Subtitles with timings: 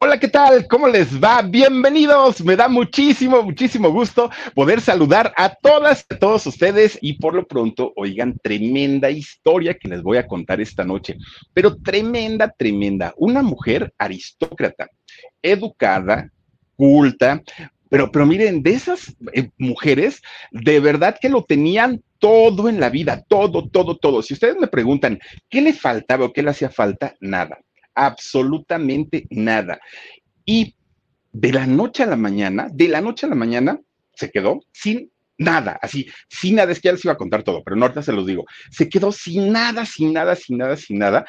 [0.00, 0.68] Hola, ¿qué tal?
[0.68, 1.42] ¿Cómo les va?
[1.42, 2.40] Bienvenidos.
[2.44, 7.44] Me da muchísimo, muchísimo gusto poder saludar a todas, a todos ustedes y por lo
[7.48, 11.16] pronto, oigan, tremenda historia que les voy a contar esta noche,
[11.52, 13.12] pero tremenda, tremenda.
[13.16, 14.88] Una mujer aristócrata,
[15.42, 16.30] educada,
[16.76, 17.42] culta,
[17.90, 22.88] pero, pero miren, de esas eh, mujeres, de verdad que lo tenían todo en la
[22.88, 24.22] vida, todo, todo, todo.
[24.22, 25.18] Si ustedes me preguntan,
[25.50, 27.16] ¿qué le faltaba o qué le hacía falta?
[27.18, 27.58] Nada
[28.06, 29.80] absolutamente nada.
[30.44, 30.74] Y
[31.32, 33.80] de la noche a la mañana, de la noche a la mañana,
[34.14, 37.62] se quedó sin nada, así, sin nada, es que ya les iba a contar todo,
[37.62, 40.98] pero no ahorita se los digo, se quedó sin nada, sin nada, sin nada, sin
[40.98, 41.24] nada.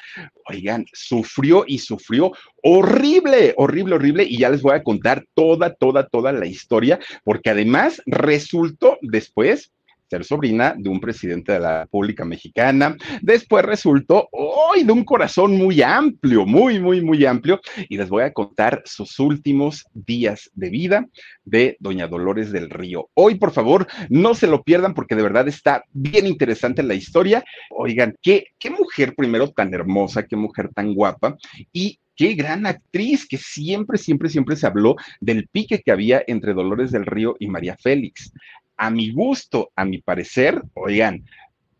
[0.45, 2.31] Oigan, sufrió y sufrió
[2.64, 7.52] horrible, horrible, horrible, y ya les voy a contar toda, toda, toda la historia, porque
[7.52, 9.72] además resultó después
[10.09, 12.95] ser sobrina de un presidente de la República Mexicana.
[13.21, 17.61] Después resultó hoy de un corazón muy amplio, muy, muy, muy amplio.
[17.88, 21.05] Y les voy a contar sus últimos días de vida
[21.43, 23.09] de doña Dolores del Río.
[23.13, 27.43] Hoy, por favor, no se lo pierdan porque de verdad está bien interesante la historia.
[27.69, 31.37] Oigan, qué, qué mujer primero tan hermosa, qué mujer tan guapa.
[31.71, 36.53] Y qué gran actriz, que siempre, siempre, siempre se habló del pique que había entre
[36.53, 38.33] Dolores del Río y María Félix
[38.80, 41.26] a mi gusto, a mi parecer, oigan,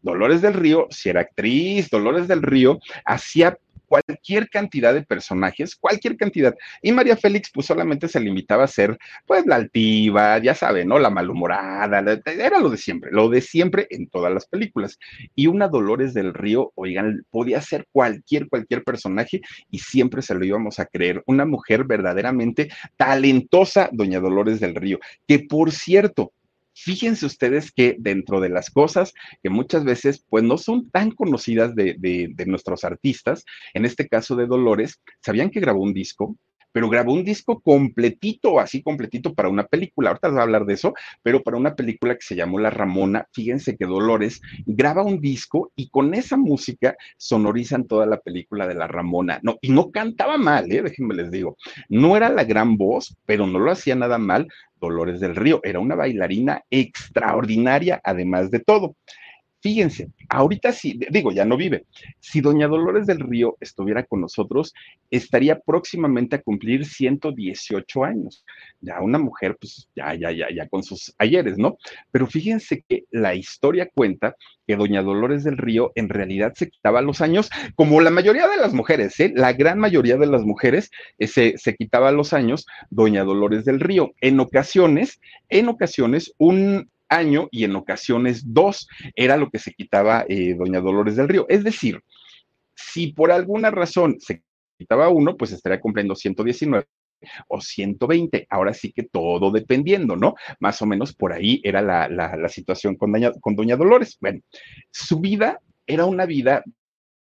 [0.02, 3.58] Dolores del Río, si era actriz, Dolores del Río hacía
[3.90, 6.56] cualquier cantidad de personajes, cualquier cantidad.
[6.82, 11.00] Y María Félix, pues solamente se limitaba a ser, pues, la altiva, ya saben, ¿no?
[11.00, 15.00] La malhumorada, era lo de siempre, lo de siempre en todas las películas.
[15.36, 20.46] Y una Dolores del Río, oigan, podía ser cualquier, cualquier personaje y siempre se lo
[20.46, 21.24] íbamos a creer.
[21.26, 26.32] Una mujer verdaderamente talentosa, doña Dolores del Río, que por cierto,
[26.84, 29.14] fíjense ustedes que dentro de las cosas
[29.44, 34.36] que muchas veces pues no son tan conocidas de, de, nuestros artistas, en este caso
[34.36, 36.36] de Dolores, ¿sabían que grabó un disco?
[36.72, 40.10] Pero grabó un disco completito, así completito para una película.
[40.10, 40.94] Ahorita les voy a hablar de eso,
[41.24, 45.72] pero para una película que se llamó La Ramona, fíjense que Dolores graba un disco
[45.76, 49.40] y con esa música sonorizan toda la película de La Ramona.
[49.44, 50.82] No, y no cantaba mal, ¿eh?
[50.82, 51.58] déjenme les digo.
[51.90, 54.48] No era la gran voz, pero no lo hacía nada mal.
[54.80, 58.96] Dolores del Río era una bailarina extraordinaria, además de todo.
[59.62, 61.86] Fíjense, ahorita sí, digo, ya no vive.
[62.20, 64.74] Si doña Dolores del Río estuviera con nosotros,
[65.12, 68.46] estaría próximamente a cumplir 118 años.
[68.80, 71.78] Ya una mujer, pues ya, ya, ya, ya con sus ayeres, ¿no?
[72.12, 77.02] Pero fíjense que la historia cuenta que doña Dolores del Río en realidad se quitaba
[77.02, 79.34] los años, como la mayoría de las mujeres, ¿eh?
[79.36, 83.82] La gran mayoría de las mujeres eh, se, se quitaba los años, doña Dolores del
[83.82, 84.14] Río.
[84.22, 85.20] En ocasiones,
[85.50, 90.80] en ocasiones, un año y en ocasiones dos, era lo que se quitaba eh, doña
[90.80, 91.46] Dolores del Río.
[91.50, 92.02] Es decir,
[92.76, 94.44] si por alguna razón se
[94.78, 96.86] quitaba uno, pues estaría cumpliendo 119
[97.48, 98.48] o 120.
[98.50, 100.36] Ahora sí que todo dependiendo, ¿no?
[100.60, 104.18] Más o menos por ahí era la, la situación con doña, con doña Dolores.
[104.22, 104.40] Bueno,
[104.92, 106.64] su vida era una vida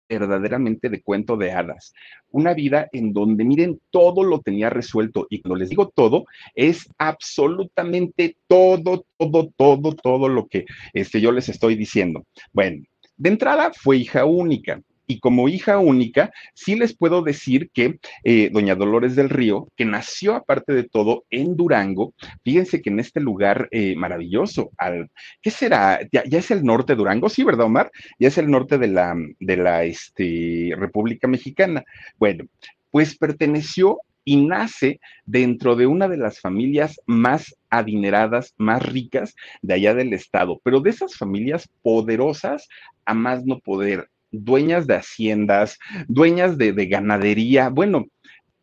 [0.09, 1.93] verdaderamente de cuento de hadas.
[2.31, 5.27] Una vida en donde, miren, todo lo tenía resuelto.
[5.31, 11.33] Y cuando les digo todo, es absolutamente todo, todo, todo, todo lo que este, yo
[11.33, 12.25] les estoy diciendo.
[12.53, 12.85] Bueno,
[13.17, 18.51] de entrada fue hija única y como hija única, sí les puedo decir que eh,
[18.53, 22.15] doña Dolores del Río, que nació aparte de todo en Durango,
[22.45, 25.11] fíjense que en este lugar eh, maravilloso, al,
[25.41, 26.01] ¿qué será?
[26.13, 27.91] Ya, es el norte de Durango, sí, ¿verdad, Omar?
[28.19, 31.85] Ya es el norte de la, este, República Mexicana.
[32.19, 32.45] Bueno,
[32.91, 39.75] pues perteneció y nace dentro de una de las familias más adineradas, más ricas de
[39.75, 42.69] allá del estado, pero de esas familias poderosas
[43.05, 45.79] a más no poder dueñas de haciendas,
[46.09, 48.07] dueñas de, ganadería, bueno,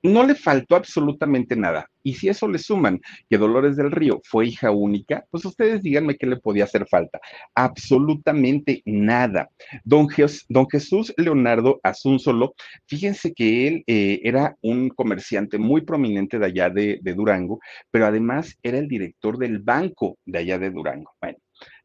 [0.02, 1.90] no le faltó absolutamente nada.
[2.04, 3.00] Y si eso le suman
[3.30, 7.22] que Dolores del Río fue hija única, pues ustedes díganme qué le podía hacer falta.
[7.56, 9.50] Absolutamente nada.
[9.86, 12.54] Don, Jesús Leonardo Asunzolo,
[12.86, 17.60] fíjense que él eh, era un comerciante muy prominente de allá de, de Durango,
[17.90, 21.12] pero además era el director del banco de allá de Durango.
[21.22, 21.38] Bueno,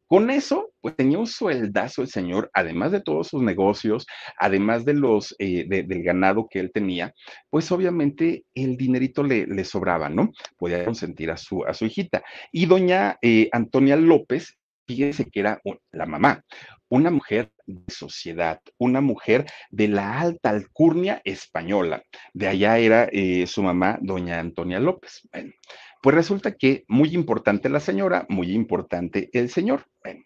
[0.09, 4.07] con eso, pues tenía un sueldazo el señor, además de todos sus negocios,
[4.39, 7.13] además de los, eh, del ganado que él tenía,
[7.51, 10.31] pues obviamente el dinerito le, sobraba, ¿no?
[10.57, 12.23] Podía consentir a su, a su hijita.
[12.51, 14.57] Y doña eh, Antonia López,
[14.87, 15.61] fíjense que era
[15.91, 16.43] la mamá,
[16.89, 22.01] una mujer de sociedad, una mujer de la alta alcurnia española.
[22.33, 25.21] De allá era eh, su mamá, doña Antonia López.
[25.31, 25.53] Bueno,
[26.01, 29.85] pues resulta que muy importante la señora, muy importante el señor.
[30.03, 30.23] Bueno,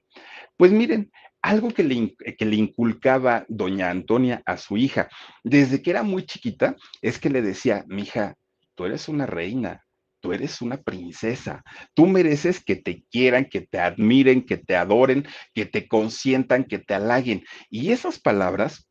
[0.57, 1.11] pues miren,
[1.41, 5.09] algo que le, que le, inculcaba doña Antonia a su hija
[5.43, 8.35] desde que era muy chiquita es que le decía, mija,
[8.75, 9.83] tú eres una reina,
[10.21, 15.27] tú eres una princesa, tú mereces que te quieran, que te admiren, que te adoren,
[15.53, 17.43] que te consientan, que te halaguen.
[17.69, 18.87] Y esas palabras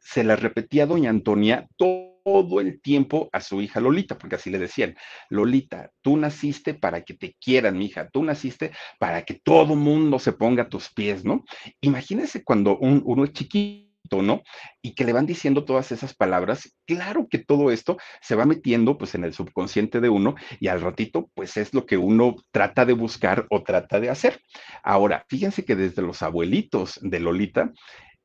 [0.00, 4.50] se las repetía doña Antonia todo todo el tiempo a su hija Lolita, porque así
[4.50, 4.96] le decían,
[5.28, 10.32] Lolita, tú naciste para que te quieran, hija, tú naciste para que todo mundo se
[10.32, 11.44] ponga a tus pies, ¿no?
[11.82, 14.42] Imagínense cuando uno es chiquito, ¿no?
[14.82, 18.98] Y que le van diciendo todas esas palabras, claro que todo esto se va metiendo
[18.98, 22.84] pues en el subconsciente de uno y al ratito pues es lo que uno trata
[22.84, 24.40] de buscar o trata de hacer.
[24.82, 27.72] Ahora, fíjense que desde los abuelitos de Lolita,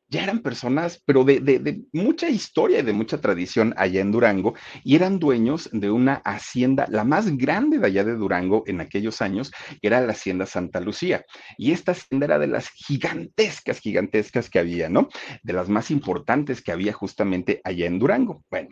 [0.09, 4.95] ya eran personas, pero de, mucha historia y de mucha tradición allá en Durango, y
[4.95, 9.51] eran dueños de una hacienda, la más grande de allá de Durango en aquellos años,
[9.81, 11.23] era la hacienda Santa Lucía.
[11.57, 15.09] Y esta hacienda era de las gigantescas, gigantescas que había, ¿no?
[15.44, 18.44] De las más importantes que había justamente allá en Durango.
[18.50, 18.69] Bueno,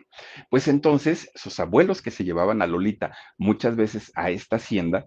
[0.50, 5.06] pues entonces sus abuelos que se llevaban a Lolita muchas veces a esta hacienda,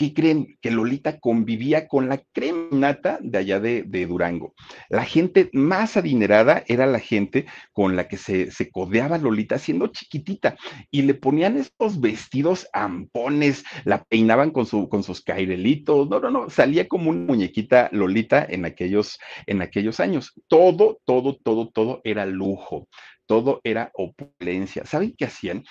[0.00, 0.56] ¿qué creen?
[0.62, 4.54] Que Lolita convivía con la creminata de allá de, Durango.
[4.88, 7.44] La gente más adinerada era la gente
[7.74, 10.56] con la que se, codeaba Lolita siendo chiquitita
[10.90, 16.30] y le ponían estos vestidos ampones, la peinaban con, su, con sus cairelitos, no, no,
[16.30, 20.32] no, salía como una muñequita Lolita en aquellos, en aquellos años.
[20.48, 22.88] Todo, todo, todo, todo era lujo
[23.26, 24.84] todo era opulencia.
[24.86, 25.62] ¿Saben qué hacían?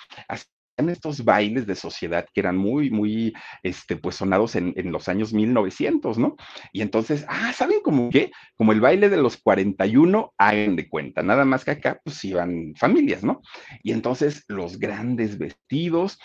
[0.88, 3.32] Estos bailes de sociedad que eran muy, muy,
[3.62, 6.36] este, pues sonados en, en, los años 1900, ¿no?
[6.72, 8.30] Y entonces, ah, ¿saben cómo qué?
[8.56, 12.74] Como el baile de los 41, hagan de cuenta, nada más que acá, pues iban
[12.76, 13.42] familias, ¿no?
[13.82, 16.18] Y entonces los grandes vestidos,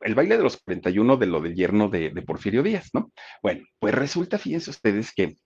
[0.00, 3.12] el baile de los 41 de lo del yerno de, de Porfirio Díaz, ¿no?
[3.42, 5.36] Bueno, pues resulta, fíjense ustedes que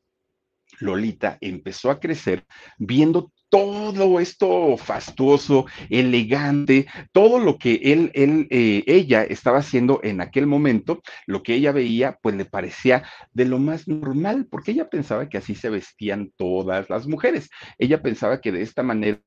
[0.81, 2.45] Lolita empezó a crecer
[2.79, 10.21] viendo todo esto fastuoso, elegante, todo lo que él, él eh, ella estaba haciendo en
[10.21, 14.91] aquel momento, lo que ella veía, pues le parecía de lo más normal, porque ella
[14.91, 17.49] pensaba que así se vestían todas las mujeres.
[17.79, 19.21] Ella pensaba que de esta manera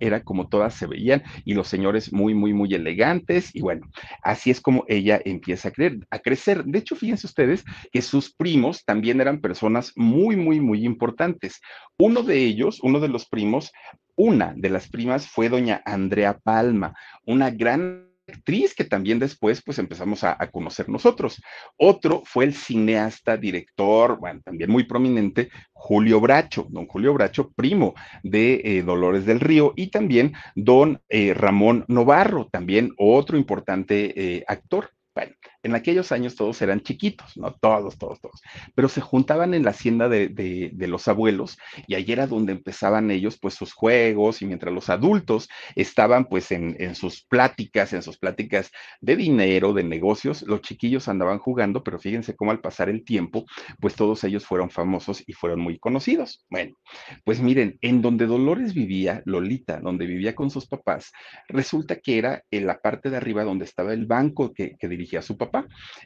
[0.00, 3.88] era como todas se veían y los señores muy, muy, muy elegantes y bueno,
[4.22, 6.64] así es como ella empieza a, creer, a crecer.
[6.64, 11.60] De hecho, fíjense ustedes que sus primos también eran personas muy, muy, muy importantes.
[11.98, 13.72] Uno de ellos, uno de los primos,
[14.16, 16.94] una de las primas fue doña Andrea Palma,
[17.26, 21.40] una gran actriz que también después pues empezamos a, conocer nosotros.
[21.76, 27.94] Otro fue el cineasta, director, bueno, también muy prominente, Julio Bracho, don Julio Bracho, primo
[28.22, 34.44] de eh, Dolores del Río, y también don eh, Ramón Novarro, también otro importante eh,
[34.46, 34.90] actor.
[35.14, 37.54] Bueno, en aquellos años todos eran chiquitos, ¿no?
[37.54, 38.40] Todos, todos, todos.
[38.74, 43.38] Pero se juntaban en la hacienda de, los abuelos y ahí era donde empezaban ellos
[43.38, 48.18] pues sus juegos y mientras los adultos estaban pues en, en sus pláticas, en sus
[48.18, 53.04] pláticas de dinero, de negocios, los chiquillos andaban jugando, pero fíjense cómo al pasar el
[53.04, 53.46] tiempo
[53.80, 56.44] pues todos ellos fueron famosos y fueron muy conocidos.
[56.50, 56.76] Bueno,
[57.24, 61.12] pues miren, en donde Dolores vivía, Lolita, donde vivía con sus papás,
[61.48, 65.22] resulta que era en la parte de arriba donde estaba el banco que, que dirigía
[65.22, 65.51] su papá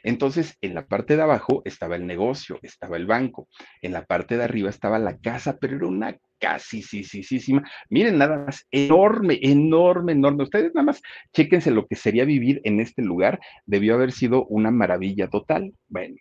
[0.03, 3.47] entonces, en la parte de abajo estaba el negocio, estaba el banco,
[3.81, 7.39] en la parte de arriba estaba la casa, pero era una casi, sí, sí, sí,
[7.39, 7.53] sí,
[7.89, 10.43] miren nada más, enorme, enorme, enorme.
[10.43, 11.01] Ustedes nada más
[11.33, 15.73] chéquense lo que sería vivir en este lugar, debió haber sido una maravilla total.
[15.87, 16.15] Bueno,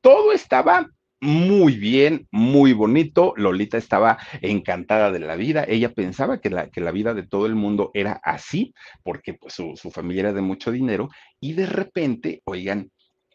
[0.00, 0.88] todo estaba
[1.20, 3.34] muy bien, muy bonito.
[3.36, 5.64] Lolita estaba encantada de la vida.
[5.68, 9.54] Ella pensaba que la, que la vida de todo el mundo era así, porque pues,
[9.54, 11.10] su, su familia era de mucho dinero.
[11.38, 12.90] Y de repente, oigan,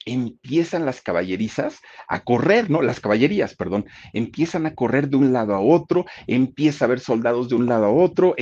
[0.06, 2.82] empiezan las caballerizas a correr, ¿no?
[2.82, 7.50] Las caballerías, perdón, empiezan a correr de un lado a otro, empieza a haber soldados
[7.50, 8.36] de un lado a otro,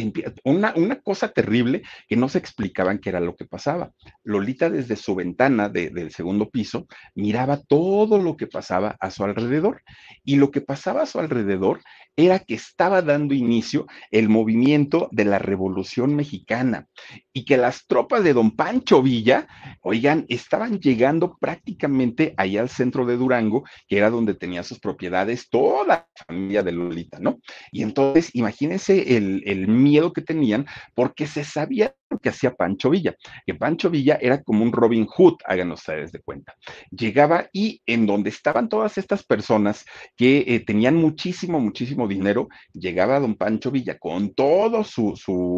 [0.43, 3.91] una, una cosa terrible que no se explicaban qué era lo que pasaba.
[4.23, 9.81] Lolita desde su ventana del segundo piso miraba todo lo que pasaba a su alrededor
[10.23, 11.81] y lo que pasaba a su alrededor
[12.15, 16.87] era que estaba dando inicio el movimiento de la Revolución Mexicana
[17.31, 19.47] y que las tropas de don Pancho Villa,
[19.81, 25.49] oigan, estaban llegando prácticamente allá al centro de Durango, que era donde tenía sus propiedades
[25.49, 27.39] toda la familia de Lolita, ¿no?
[27.71, 33.15] Y entonces, imagínense el, el miedo que tenían porque se sabía que hacía Pancho Villa,
[33.45, 36.55] que Pancho Villa era como un Robin Hood, hagan ustedes de cuenta.
[36.91, 43.19] Llegaba y en donde estaban todas estas personas que eh, tenían muchísimo, muchísimo dinero, llegaba
[43.19, 45.13] don Pancho Villa con todo su,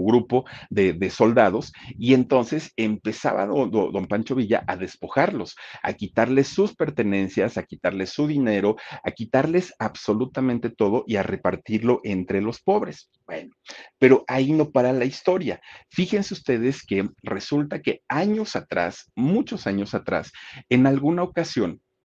[0.06, 7.58] grupo de, soldados y entonces empezaba don Pancho Villa a despojarlos, a quitarles sus pertenencias,
[7.58, 13.10] a quitarles su dinero, a quitarles absolutamente todo y a repartirlo entre los pobres.
[13.28, 13.56] Bueno,
[13.98, 15.60] pero ahí no para la historia.
[15.90, 20.32] Fíjense ustedes que resulta que años atrás, muchos años atrás,
[20.70, 21.82] en alguna ocasión,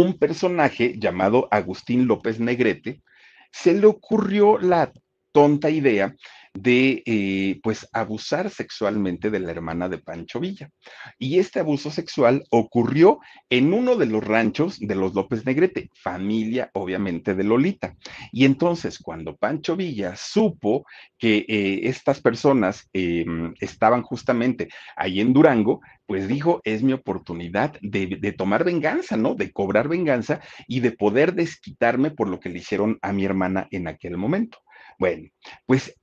[0.00, 3.02] un personaje llamado Agustín López Negrete,
[3.50, 4.92] se le ocurrió la
[5.32, 6.14] tonta idea
[6.54, 10.70] de eh, pues abusar sexualmente de la hermana de Pancho Villa.
[11.18, 16.70] Y este abuso sexual ocurrió en uno de los ranchos de los López Negrete, familia
[16.74, 17.96] obviamente de Lolita.
[18.32, 20.84] Y entonces cuando Pancho Villa supo
[21.18, 27.78] que eh, estas personas em, estaban justamente ahí en Durango, pues dijo, es mi oportunidad
[27.82, 29.34] de, de, tomar venganza, ¿no?
[29.34, 33.68] De cobrar venganza y de poder desquitarme por lo que le hicieron a mi hermana
[33.70, 34.58] en aquel momento.
[34.98, 35.28] Bueno,
[35.66, 35.97] pues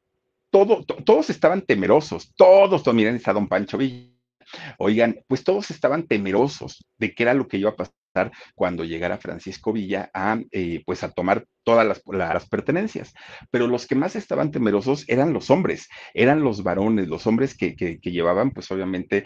[1.05, 4.11] todos estaban temerosos, todos, todos, miren, está don Pancho Villa.
[4.77, 9.17] Oigan, pues todos estaban temerosos de qué era lo que iba a pasar cuando llegara
[9.17, 13.13] Francisco Villa a, eh, pues a tomar todas las, las, pertenencias.
[13.51, 17.75] Pero los que más estaban temerosos eran los hombres, eran los varones, los hombres que,
[17.75, 19.25] que, que llevaban, pues obviamente,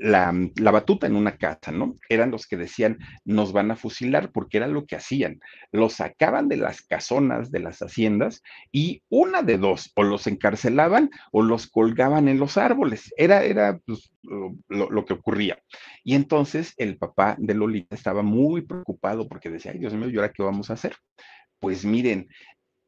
[0.00, 1.94] la, la, batuta en una casa, ¿no?
[2.08, 5.40] Eran los que decían, nos van a fusilar, porque era lo que hacían.
[5.72, 8.42] Los sacaban de las casonas, de las haciendas,
[8.72, 13.12] y una de dos, o los encarcelaban o los colgaban en los árboles.
[13.16, 15.58] Era, era pues, lo, lo, que ocurría.
[16.02, 20.16] Y entonces el papá de Lolita estaba muy preocupado porque decía, ay Dios mío, ¿y
[20.16, 20.96] ahora qué vamos a hacer?
[21.58, 22.28] Pues miren,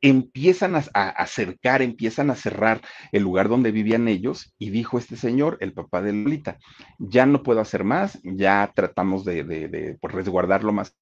[0.02, 0.80] empiezan a,
[1.10, 2.80] acercar, empiezan a cerrar
[3.12, 6.58] el lugar donde vivían ellos y dijo este señor, el papá de Lolita,
[6.98, 10.94] ya no puedo hacer más, ya tratamos de, de, de pues, resguardar lo más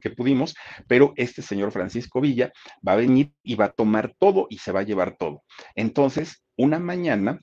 [0.00, 0.54] que pudimos,
[0.86, 2.52] pero este señor Francisco Villa
[2.86, 5.42] va a venir y va a tomar todo y se va a llevar todo.
[5.74, 7.40] Entonces, una mañana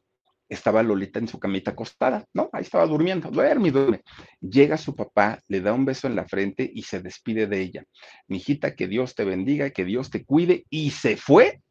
[0.50, 2.50] estaba Lolita en su camita acostada, ¿no?
[2.52, 4.02] Ahí estaba durmiendo, duerme duerme.
[4.42, 7.84] Llega su papá, le da un beso en la frente y se despide de ella.
[8.28, 11.62] Mijita, que Dios te bendiga, que Dios te cuide, y se fue.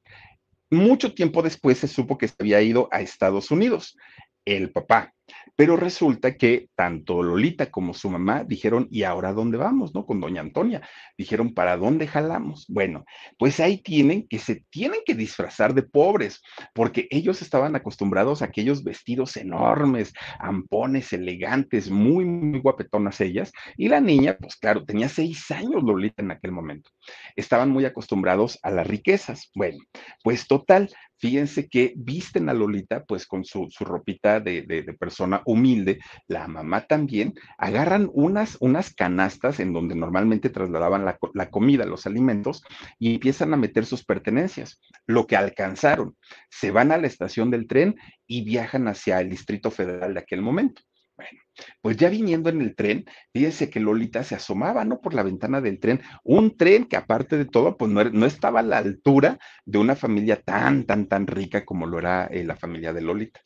[0.70, 3.96] Mucho tiempo después se supo que se había ido a Estados Unidos,
[4.44, 5.12] el papá.
[5.58, 9.92] Pero resulta que tanto Lolita como su mamá dijeron, ¿y ahora dónde vamos?
[9.92, 10.06] ¿No?
[10.06, 10.88] Con doña Antonia.
[11.16, 12.64] Dijeron, ¿para dónde jalamos?
[12.68, 13.04] Bueno,
[13.38, 16.40] pues ahí tienen que se tienen que disfrazar de pobres,
[16.72, 23.50] porque ellos estaban acostumbrados a aquellos vestidos enormes, ampones, elegantes, muy, muy guapetonas ellas.
[23.76, 26.88] Y la niña, pues claro, tenía seis años Lolita en aquel momento.
[27.34, 29.50] Estaban muy acostumbrados a las riquezas.
[29.56, 29.78] Bueno,
[30.22, 34.92] pues total, fíjense que visten a Lolita pues con su, su ropita de, de, de
[34.92, 41.50] persona humilde, la mamá también, agarran unas, unas canastas en donde normalmente trasladaban la, la
[41.50, 42.62] comida, los alimentos,
[42.98, 46.16] y empiezan a meter sus pertenencias, lo que alcanzaron.
[46.50, 50.42] Se van a la estación del tren y viajan hacia el Distrito Federal de aquel
[50.42, 50.82] momento.
[51.16, 51.40] Bueno,
[51.80, 55.00] pues ya viniendo en el tren, fíjense que Lolita se asomaba, ¿no?
[55.00, 58.60] Por la ventana del tren, un tren que aparte de todo, pues no, no estaba
[58.60, 62.54] a la altura de una familia tan, tan, tan rica como lo era eh, la
[62.54, 63.40] familia de Lolita.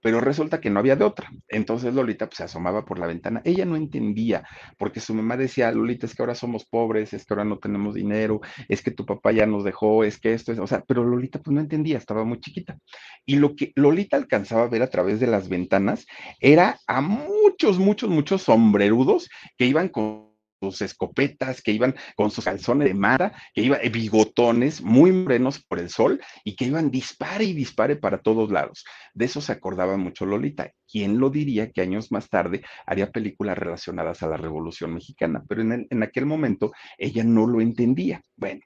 [0.00, 1.30] Pero resulta que no había de otra.
[1.48, 3.42] Entonces Lolita pues, se asomaba por la ventana.
[3.44, 4.44] Ella no entendía,
[4.76, 7.94] porque su mamá decía, Lolita, es que ahora somos pobres, es que ahora no tenemos
[7.94, 11.04] dinero, es que tu papá ya nos dejó, es que esto es, o sea, pero
[11.04, 12.78] Lolita pues no entendía, estaba muy chiquita.
[13.26, 16.06] Y lo que Lolita alcanzaba a ver a través de las ventanas
[16.40, 20.27] era a muchos, muchos, muchos sombrerudos que iban con
[20.60, 25.64] sus escopetas, que iban con sus calzones de mara, que iban eh, bigotones muy morenos
[25.64, 28.84] por el sol y que iban dispare y dispare para todos lados.
[29.14, 30.72] De eso se acordaba mucho Lolita.
[30.90, 35.42] ¿Quién lo diría que años más tarde haría películas relacionadas a la Revolución Mexicana?
[35.48, 38.22] Pero en, en aquel momento ella no lo entendía.
[38.36, 38.60] Bueno,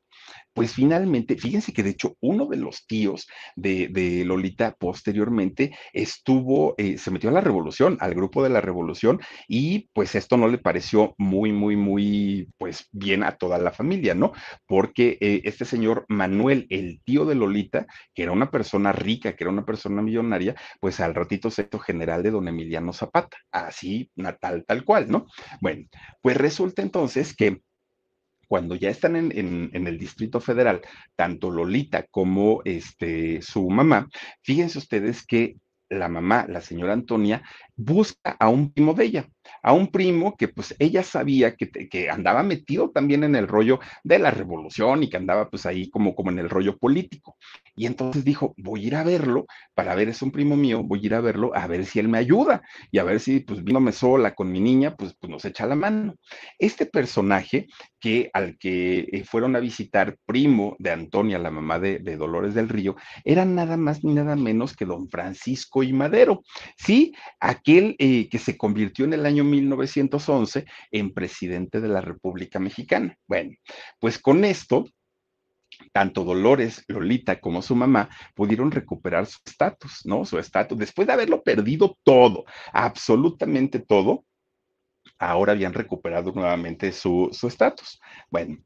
[0.55, 3.91] pues finalmente, fíjense que de hecho uno de los tíos de,
[4.27, 9.89] Lolita posteriormente estuvo, eh, se metió a la revolución, al grupo de la revolución, y
[9.93, 14.33] pues esto no le pareció muy, muy, muy, pues bien a toda la familia, ¿no?
[14.67, 19.45] Porque eh, este señor Manuel, el tío de Lolita, que era una persona rica, que
[19.45, 24.11] era una persona millonaria, pues al ratito se hizo general de don Emiliano Zapata, así,
[24.17, 25.27] natal, tal cual, ¿no?
[25.61, 25.87] Bueno,
[26.21, 27.63] pues resulta entonces que
[28.53, 30.83] cuando ya están en, el Distrito Federal,
[31.17, 34.11] tanto Lolita como este, su mamá,
[34.43, 35.57] fíjense ustedes que
[35.89, 37.43] la mamá, la señora Antonia,
[37.77, 39.29] busca a un primo de ella,
[39.63, 43.81] a un primo que pues ella sabía que, que, andaba metido también en el rollo
[44.05, 47.37] de la revolución y que andaba pues ahí como, como en el rollo político.
[47.75, 51.01] Y entonces dijo, voy a ir a verlo para ver, es un primo mío, voy
[51.03, 53.65] a ir a verlo a ver si él me ayuda y a ver si pues
[53.65, 56.15] viéndome sola con mi niña, pues, pues nos echa la mano.
[56.59, 57.67] Este personaje
[57.99, 62.69] que al que eh, fueron a visitar primo de Antonia, la mamá de, Dolores del
[62.69, 66.43] Río, era nada más ni nada menos que don Francisco y Madero.
[66.77, 72.59] Sí, aquel eh, que se convirtió en el año 1911 en presidente de la República
[72.59, 73.17] Mexicana.
[73.27, 73.57] Bueno,
[73.99, 74.85] pues con esto
[75.93, 80.25] tanto Dolores, Lolita como su mamá pudieron recuperar su estatus, ¿no?
[80.25, 84.25] Su estatus, después de haberlo perdido todo, absolutamente todo,
[85.19, 88.01] ahora habían recuperado nuevamente su estatus.
[88.31, 88.59] bueno,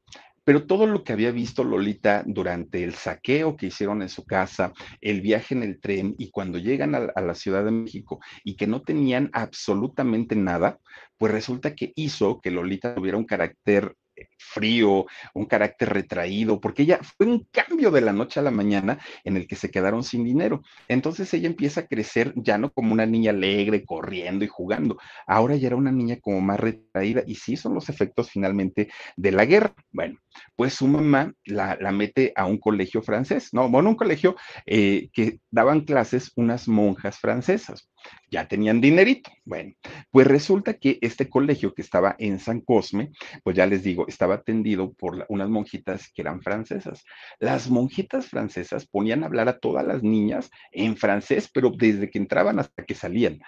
[0.47, 4.71] pero todo lo que había visto Lolita durante el saqueo que hicieron en su casa,
[5.01, 8.55] el viaje en el tren y cuando llegan a, a, la Ciudad de México y
[8.55, 10.79] que no tenían absolutamente nada,
[11.17, 13.93] pues resulta que hizo que Lolita tuviera un carácter
[14.37, 18.99] frío, un carácter retraído, porque ella fue un cambio de la noche a la mañana
[19.23, 20.61] en el que se quedaron sin dinero.
[20.87, 25.55] Entonces ella empieza a crecer ya no como una niña alegre, corriendo y jugando, ahora
[25.55, 29.45] ya era una niña como más retraída y sí son los efectos finalmente de la
[29.45, 29.73] guerra.
[29.91, 30.19] Bueno,
[30.55, 35.39] pues su mamá la, mete a un colegio francés, no, bueno, un colegio eh, que
[35.49, 37.89] daban clases unas monjas francesas
[38.29, 39.31] ya tenían dinerito.
[39.45, 39.73] Bueno,
[40.11, 43.11] pues resulta que este colegio que estaba en San Cosme,
[43.43, 47.03] pues ya les digo, estaba atendido por unas monjitas que eran francesas.
[47.39, 52.17] Las monjitas francesas ponían a hablar a todas las niñas en francés, pero desde que
[52.17, 53.39] entraban hasta que salían.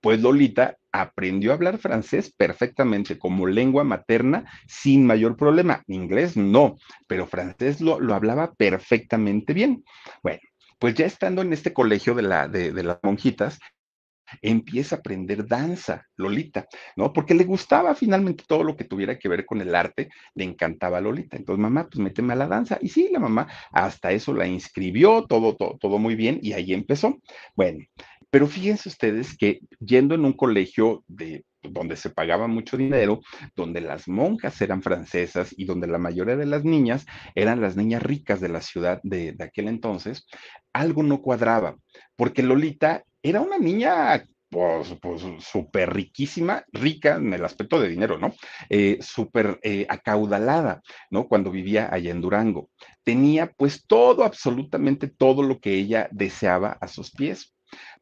[0.00, 5.84] Pues Lolita aprendió a hablar francés perfectamente como lengua materna sin mayor problema.
[5.86, 9.84] Inglés no, pero francés lo, hablaba perfectamente bien.
[10.22, 10.40] Bueno,
[10.80, 13.60] pues ya estando en este colegio de, la, de, de las monjitas,
[14.40, 16.66] empieza a aprender danza, Lolita,
[16.96, 17.12] ¿no?
[17.12, 20.98] Porque le gustaba finalmente todo lo que tuviera que ver con el arte, le encantaba
[20.98, 21.36] a Lolita.
[21.36, 22.78] Entonces, mamá, pues méteme a la danza.
[22.80, 26.72] Y sí, la mamá hasta eso la inscribió, todo, todo, todo muy bien, y ahí
[26.72, 27.18] empezó.
[27.54, 27.84] Bueno,
[28.30, 33.20] pero fíjense ustedes que yendo en un colegio de donde se pagaba mucho dinero,
[33.54, 38.02] donde las monjas eran francesas y donde la mayoría de las niñas eran las niñas
[38.02, 40.26] ricas de la ciudad de, de aquel entonces,
[40.72, 41.76] algo no cuadraba,
[42.16, 48.18] porque Lolita era una niña pues, pues súper riquísima, rica en el aspecto de dinero,
[48.18, 48.34] ¿no?
[48.68, 51.26] Eh, súper eh, acaudalada, ¿no?
[51.26, 52.68] Cuando vivía allá en Durango.
[53.02, 57.54] Tenía pues todo, absolutamente todo lo que ella deseaba a sus pies.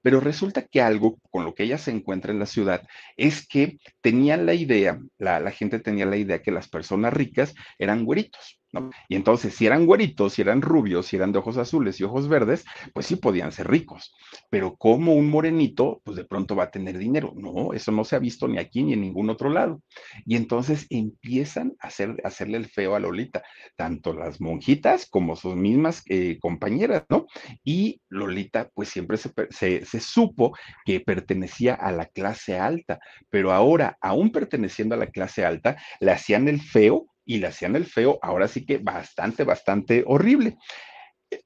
[0.03, 2.83] Pero resulta que algo con lo que ella se encuentra en la ciudad
[3.17, 7.55] es que tenían la idea, la, la gente tenía la idea que las personas ricas
[7.79, 8.60] eran güeritos.
[9.09, 12.29] Y entonces, si eran güeritos, si eran rubios, si eran de ojos azules y ojos
[12.29, 14.15] verdes, pues sí podían ser ricos.
[14.49, 17.33] Pero como un morenito, pues de pronto va a tener dinero.
[17.35, 19.83] No, eso no se ha visto ni aquí ni en ningún otro lado.
[20.25, 23.43] Y entonces empiezan a, hacer, hacerle el feo a Lolita,
[23.77, 27.27] tanto las monjitas como sus mismas eh, compañeras, ¿no?
[27.65, 33.97] Y Lolita, pues siempre se, se supo que pertenecía a la clase alta, pero ahora,
[34.01, 38.19] aún perteneciendo a la clase alta, le hacían el feo y le hacían el feo,
[38.23, 40.59] ahora sí que bastante, bastante horrible.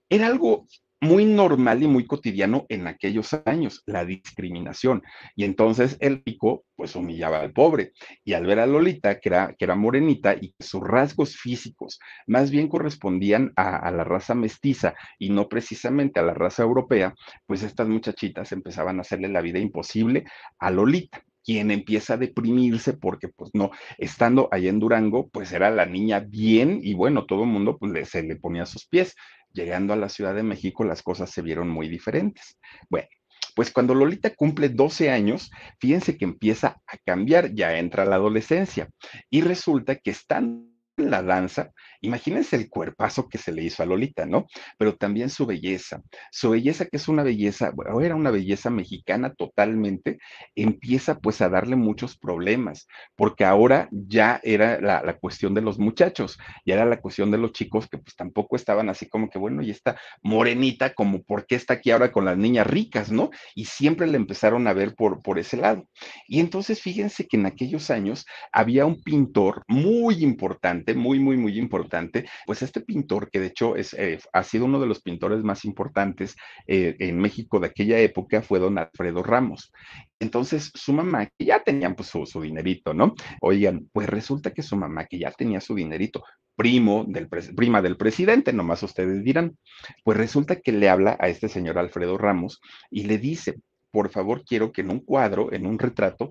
[0.09, 0.66] Era algo
[0.99, 5.03] muy normal y muy cotidiano en aquellos años, la discriminación.
[5.37, 7.92] Y entonces el rico pues humillaba al pobre.
[8.25, 12.51] Y al ver a Lolita, que era, que era morenita y sus rasgos físicos más
[12.51, 17.12] bien correspondían a, a, la raza mestiza y no precisamente a la raza europea,
[17.44, 20.25] pues estas muchachitas empezaban a hacerle la vida imposible
[20.59, 25.70] a Lolita quien empieza a deprimirse porque pues no, estando allá en Durango, pues era
[25.70, 28.87] la niña bien y bueno, todo el mundo pues le, se le ponía a sus
[28.87, 29.14] pies.
[29.52, 32.59] Llegando a la Ciudad de México, las cosas se vieron muy diferentes.
[32.90, 33.07] Bueno,
[33.54, 38.88] pues cuando Lolita cumple 12 años, fíjense que empieza a cambiar, ya entra la adolescencia
[39.30, 44.26] y resulta que están la danza, imagínense el cuerpazo que se le hizo a Lolita,
[44.26, 44.46] ¿no?
[44.78, 49.35] Pero también su belleza, su belleza que es una belleza, bueno, era una belleza mexicana
[49.35, 50.18] totalmente,
[50.54, 55.78] empieza pues a darle muchos problemas, porque ahora ya era la, la, cuestión de los
[55.78, 59.38] muchachos, ya era la cuestión de los chicos que pues tampoco estaban así como que,
[59.38, 63.30] bueno, y esta morenita, como, ¿por qué está aquí ahora con las niñas ricas, ¿no?
[63.54, 65.88] Y siempre le empezaron a ver por, por ese lado.
[66.26, 71.59] Y entonces fíjense que en aquellos años había un pintor muy importante, muy, muy, muy
[71.59, 75.42] importante, pues este pintor, que de hecho es, eh, ha sido uno de los pintores
[75.42, 79.73] más importantes eh, en México de aquella época, fue don Alfredo Ramos.
[80.20, 83.14] Entonces, su mamá, que ya tenía pues, su, su dinerito, ¿no?
[83.40, 86.23] Oigan, pues resulta que su mamá, que ya tenía su dinerito,
[86.57, 89.57] primo del prima del presidente, nomás ustedes dirán,
[90.05, 93.57] pues resulta que le habla a este señor Alfredo Ramos y le dice,
[93.90, 96.31] por favor, quiero que en un cuadro, en un retrato,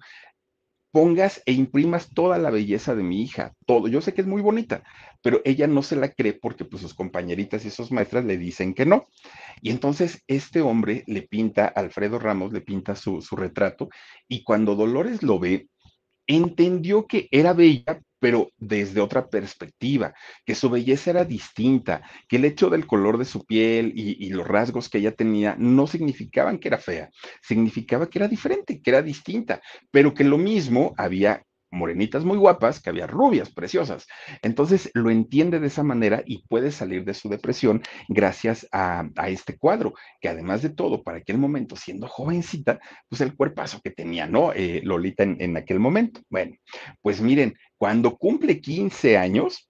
[0.94, 3.88] pongas e imprimas toda la belleza de mi hija, todo.
[3.88, 4.84] Yo sé que es muy bonita,
[5.24, 8.76] pero ella no se la cree porque pues sus compañeritas y sus maestras le dicen
[8.76, 9.08] que no.
[9.64, 13.90] Y entonces este hombre le pinta, Alfredo Ramos le pinta su, su retrato
[14.28, 15.68] y cuando Dolores lo ve,
[16.28, 20.14] entendió que era bella, pero desde otra perspectiva,
[20.46, 24.48] que su belleza era distinta, que el hecho del color de su piel y, los
[24.48, 27.10] rasgos que ella tenía no significaban que era fea,
[27.42, 32.82] significaba que era diferente, que era distinta, pero que lo mismo había morenitas muy guapas,
[32.82, 34.08] que había rubias preciosas.
[34.42, 39.58] Entonces lo entiende de esa manera y puede salir de su depresión gracias a, este
[39.58, 44.28] cuadro, que además de todo, para aquel momento, siendo jovencita, pues el cuerpazo que tenía,
[44.28, 44.54] ¿no?
[44.54, 46.22] Eh, Lolita en, en aquel momento.
[46.30, 46.56] Bueno,
[47.02, 49.70] pues miren, cuando cumple 15 años,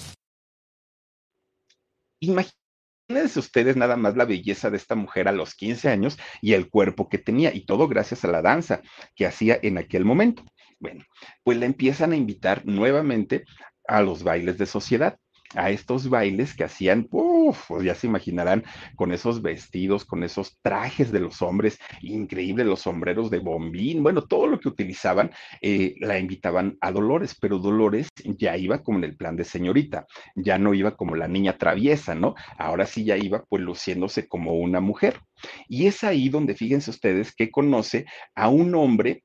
[2.21, 6.69] Imagínense ustedes nada más la belleza de esta mujer a los 15 años y el
[6.69, 8.81] cuerpo que tenía, y todo gracias a la danza
[9.15, 10.43] que hacía en aquel momento.
[10.79, 11.03] Bueno,
[11.43, 13.43] pues la empiezan a invitar nuevamente
[13.87, 15.17] a los bailes de sociedad
[15.55, 18.63] a estos bailes que hacían, uff, pues ya se imaginarán,
[18.95, 24.23] con esos vestidos, con esos trajes de los hombres, increíble, los sombreros de bombín, bueno,
[24.23, 29.05] todo lo que utilizaban, eh, la invitaban a Dolores, pero Dolores ya iba como en
[29.05, 32.35] el plan de señorita, ya no iba como la niña traviesa, ¿no?
[32.57, 35.19] Ahora sí ya iba pues luciéndose como una mujer.
[35.67, 39.23] Y es ahí donde fíjense ustedes que conoce a un hombre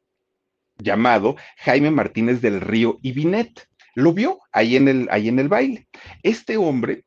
[0.79, 5.49] llamado Jaime Martínez del Río y Binet lo vio ahí en el, ahí en el
[5.49, 5.89] baile.
[6.23, 7.05] Este hombre,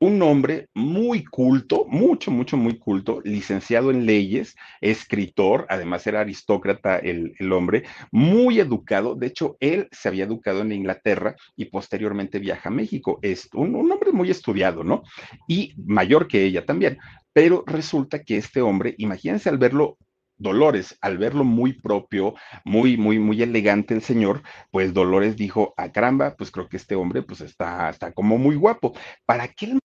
[0.00, 6.98] un hombre muy culto, mucho, mucho, muy culto, licenciado en leyes, escritor, además era aristócrata
[6.98, 9.14] el, el hombre, muy educado.
[9.14, 13.20] De hecho, él se había educado en Inglaterra y posteriormente viaja a México.
[13.22, 15.04] Es un, un hombre muy estudiado, ¿no?
[15.46, 16.98] Y mayor que ella también.
[17.32, 19.96] Pero resulta que este hombre, imagínense al verlo
[20.36, 25.84] Dolores, al verlo muy propio, muy, muy, muy elegante el señor, pues Dolores dijo, a
[25.84, 28.94] ah, caramba, pues creo que este hombre pues está, está como muy guapo.
[29.24, 29.78] ¿Para qué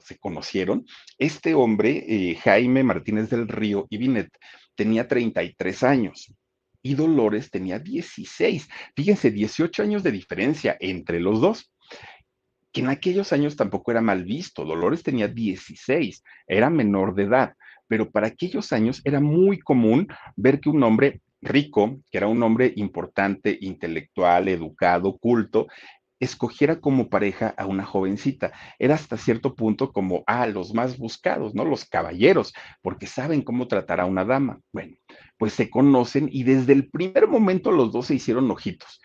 [0.00, 0.86] se conocieron?
[1.18, 4.30] Este hombre, eh, Jaime Martínez del Río y Binet,
[4.74, 6.32] tenía 33 años
[6.82, 8.68] y Dolores tenía 16.
[8.96, 11.72] Fíjense, 18 años de diferencia entre los dos
[12.72, 14.64] que en aquellos años tampoco era mal visto.
[14.64, 17.54] Dolores tenía 16, era menor de edad
[17.88, 22.42] pero para aquellos años era muy común ver que un hombre rico, que era un
[22.42, 25.66] hombre importante, intelectual, educado, culto,
[26.20, 28.52] escogiera como pareja a una jovencita.
[28.78, 31.64] Era hasta cierto punto como, ah, los más buscados, ¿no?
[31.64, 34.60] Los caballeros, porque saben cómo tratar a una dama.
[34.72, 34.96] Bueno,
[35.36, 39.00] pues se conocen y desde el primer momento los dos se hicieron ojitos.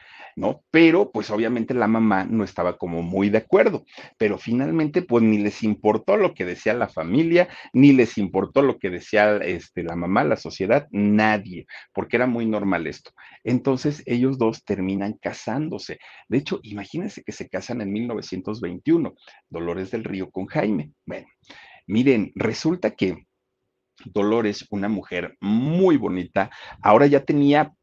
[0.71, 3.85] Pero pues obviamente la mamá no estaba como muy de acuerdo,
[4.17, 8.77] pero finalmente pues ni les importó lo que decía la familia, ni les importó lo
[8.77, 13.11] que decía este, la mamá, la sociedad, nadie, porque era muy normal esto.
[13.43, 15.97] Entonces ellos dos terminan casándose.
[16.29, 19.15] De hecho, imagínense que se casan en 1921,
[19.49, 20.91] Dolores del Río con Jaime.
[21.05, 21.27] Bueno,
[21.87, 23.27] miren, resulta que
[24.05, 27.73] Dolores, una mujer muy bonita, ahora ya tenía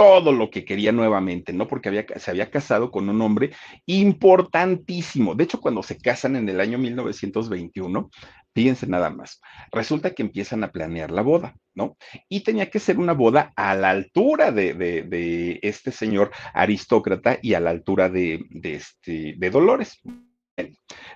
[0.00, 1.68] todo lo que quería nuevamente, ¿no?
[1.68, 3.50] Porque había, se había casado con un hombre
[3.84, 5.34] importantísimo.
[5.34, 8.08] De hecho, cuando se casan en el año 1921,
[8.54, 11.98] fíjense nada más, resulta que empiezan a planear la boda, ¿no?
[12.30, 17.60] Y tenía que ser una boda a la altura de, este señor aristócrata y a
[17.60, 20.00] la altura de, de, este, de Dolores.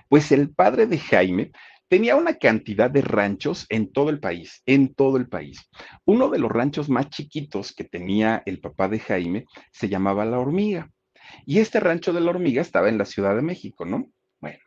[0.09, 1.51] Pues el padre de Jaime
[1.95, 5.61] tenía una cantidad de ranchos en todo el país, en todo el país.
[6.03, 10.37] Uno de los ranchos más chiquitos que tenía el papá de Jaime se llamaba La
[10.37, 10.91] Hormiga.
[11.45, 14.11] Y este rancho de La Hormiga estaba en la Ciudad de México, ¿no?
[14.41, 14.59] Bueno,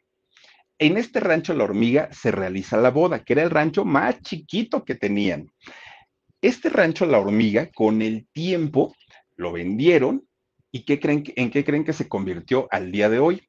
[0.79, 4.83] en este rancho La Hormiga se realiza la boda, que era el rancho más chiquito
[4.87, 5.53] que tenían.
[6.41, 8.97] Este rancho La Hormiga, con el tiempo,
[9.37, 10.27] lo vendieron
[10.73, 13.47] y ¿qué creen, ¿en qué creen que se convirtió al día de hoy?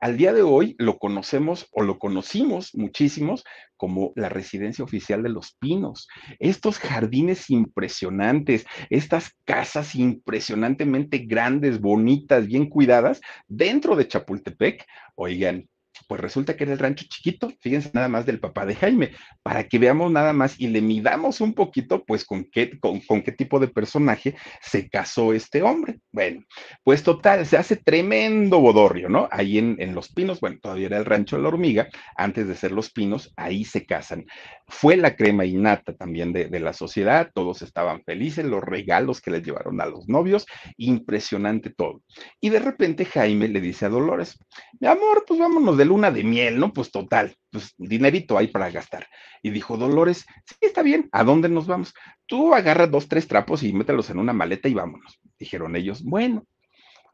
[0.00, 3.44] Al día de hoy lo conocemos o lo conocimos muchísimos
[3.76, 6.08] como la residencia oficial de los pinos.
[6.38, 15.68] Estos jardines impresionantes, estas casas impresionantemente grandes, bonitas, bien cuidadas, dentro de Chapultepec, oigan,
[16.12, 19.66] pues resulta que era el rancho chiquito, fíjense nada más del papá de Jaime, para
[19.66, 23.58] que veamos nada más y le midamos un poquito, pues con qué, con, qué tipo
[23.58, 26.00] de personaje se casó este hombre.
[26.10, 26.44] Bueno,
[26.84, 29.26] pues total, se hace tremendo bodorrio, ¿no?
[29.32, 32.56] Ahí en, en Los Pinos, bueno, todavía era el rancho de la hormiga, antes de
[32.56, 34.26] ser Los Pinos, ahí se casan.
[34.68, 39.30] Fue la crema innata también de, de la sociedad, todos estaban felices, los regalos que
[39.30, 40.44] les llevaron a los novios,
[40.76, 42.02] impresionante todo.
[42.38, 44.38] Y de repente Jaime le dice a Dolores,
[44.78, 46.72] mi amor, pues vámonos de de miel, ¿no?
[46.72, 49.06] Pues total, pues dinerito hay para gastar.
[49.42, 51.94] Y dijo Dolores, sí, está bien, ¿a dónde nos vamos?
[52.26, 55.20] Tú agarras dos, tres trapos y mételos en una maleta y vámonos.
[55.38, 56.44] Dijeron ellos, bueno,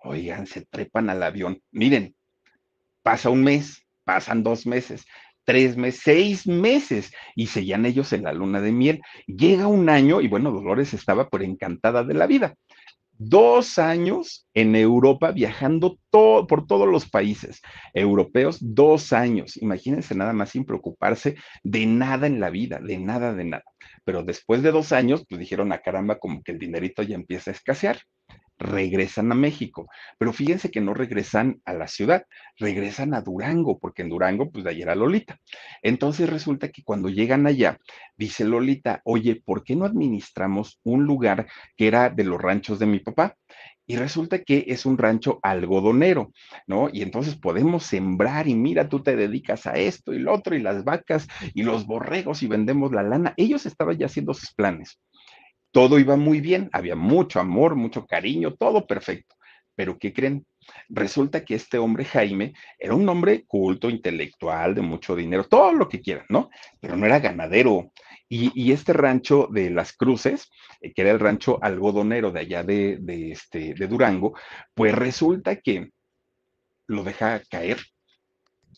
[0.02, 1.62] oigan, se trepan al avión.
[1.70, 2.14] Miren,
[3.02, 5.04] pasa un mes, pasan dos meses,
[5.44, 9.00] tres meses, seis meses, y seguían ellos en la luna de miel.
[9.26, 12.54] Llega un año y bueno, Dolores estaba por encantada de la vida
[13.18, 17.60] dos años en Europa viajando por todos los países
[17.92, 19.56] europeos, dos años.
[19.56, 23.64] Imagínense nada más sin preocuparse de nada en la vida, de nada, de nada.
[24.04, 27.16] Pero después de dos años, pues dijeron, a ah, caramba, como que el dinerito ya
[27.16, 27.98] empieza a escasear
[28.58, 32.24] regresan a México, pero fíjense que no regresan a la ciudad,
[32.56, 35.38] regresan a Durango, porque en Durango, pues de ahí era Lolita.
[35.82, 37.78] Entonces resulta que cuando llegan allá,
[38.16, 42.86] dice Lolita, oye, ¿por qué no administramos un lugar que era de los ranchos de
[42.86, 43.36] mi papá?
[43.90, 46.30] Y resulta que es un rancho algodonero,
[46.66, 46.90] ¿no?
[46.92, 50.60] Y entonces podemos sembrar y mira, tú te dedicas a esto y lo otro y
[50.60, 53.32] las vacas y los borregos y vendemos la lana.
[53.38, 55.00] Ellos estaban ya haciendo sus planes
[55.70, 59.36] todo iba muy bien, había mucho amor, mucho cariño, todo perfecto.
[59.74, 60.44] Pero ¿qué creen?
[60.88, 65.88] Resulta que este hombre Jaime era un hombre culto, intelectual, de mucho dinero, todo lo
[65.88, 66.50] que quieran, ¿no?
[66.80, 67.92] Pero no era ganadero.
[68.30, 70.50] Y, este rancho de Las Cruces,
[70.82, 74.34] eh, que era el rancho algodonero de allá este, de Durango,
[74.74, 75.90] pues resulta que
[76.86, 77.78] lo deja caer,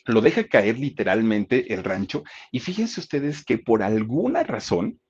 [0.05, 2.23] lo deja caer literalmente el rancho.
[2.53, 5.01] Y fíjense ustedes que por alguna razón,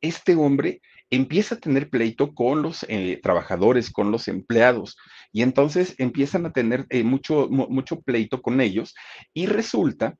[0.00, 4.96] este hombre empieza a tener pleito con los eh, trabajadores, con los empleados,
[5.32, 8.94] y entonces empiezan a tener eh, mucho, mucho pleito con ellos,
[9.32, 10.16] y resulta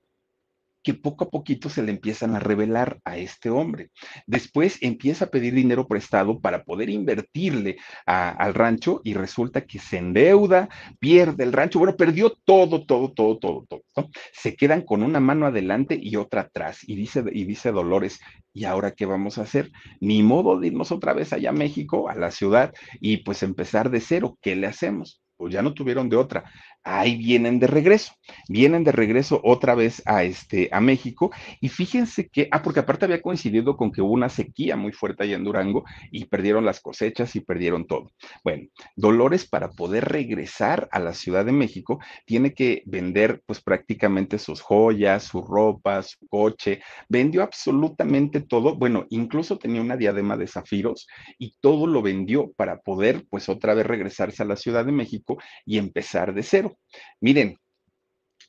[0.83, 3.91] que poco a poquito se le empiezan a revelar a este hombre.
[4.27, 9.99] Después empieza a pedir dinero prestado para poder invertirle al rancho y resulta que se
[9.99, 14.11] endeuda, pierde el rancho, bueno, perdió todo, todo, todo, todo, todo.
[14.33, 18.21] Se quedan con una mano adelante y otra atrás y dice, y dice Dolores,
[18.53, 19.71] ¿y ahora qué vamos a hacer?
[20.01, 23.91] Ni modo de irnos otra vez allá a México, a la ciudad, y pues empezar
[23.91, 25.23] de cero, ¿qué le hacemos?
[25.37, 26.51] Pues ya no tuvieron de otra
[26.89, 28.15] ahí vienen de regreso,
[28.49, 33.05] vienen de regreso otra vez a, este, a México y fíjense que, ah, porque aparte
[33.05, 36.81] había coincidido con que hubo una sequía muy fuerte allá en Durango y perdieron las
[36.81, 38.11] cosechas y perdieron todo.
[38.43, 44.39] Bueno, Dolores para poder regresar a la Ciudad de México tiene que vender pues prácticamente
[44.39, 50.47] sus joyas, su ropa, su coche, vendió absolutamente todo, bueno, incluso tenía una diadema de
[50.47, 51.07] zafiros
[51.39, 55.39] y todo lo vendió para poder pues otra vez regresarse a la Ciudad de México
[55.67, 56.78] y empezar de cero.
[57.21, 57.57] Miren,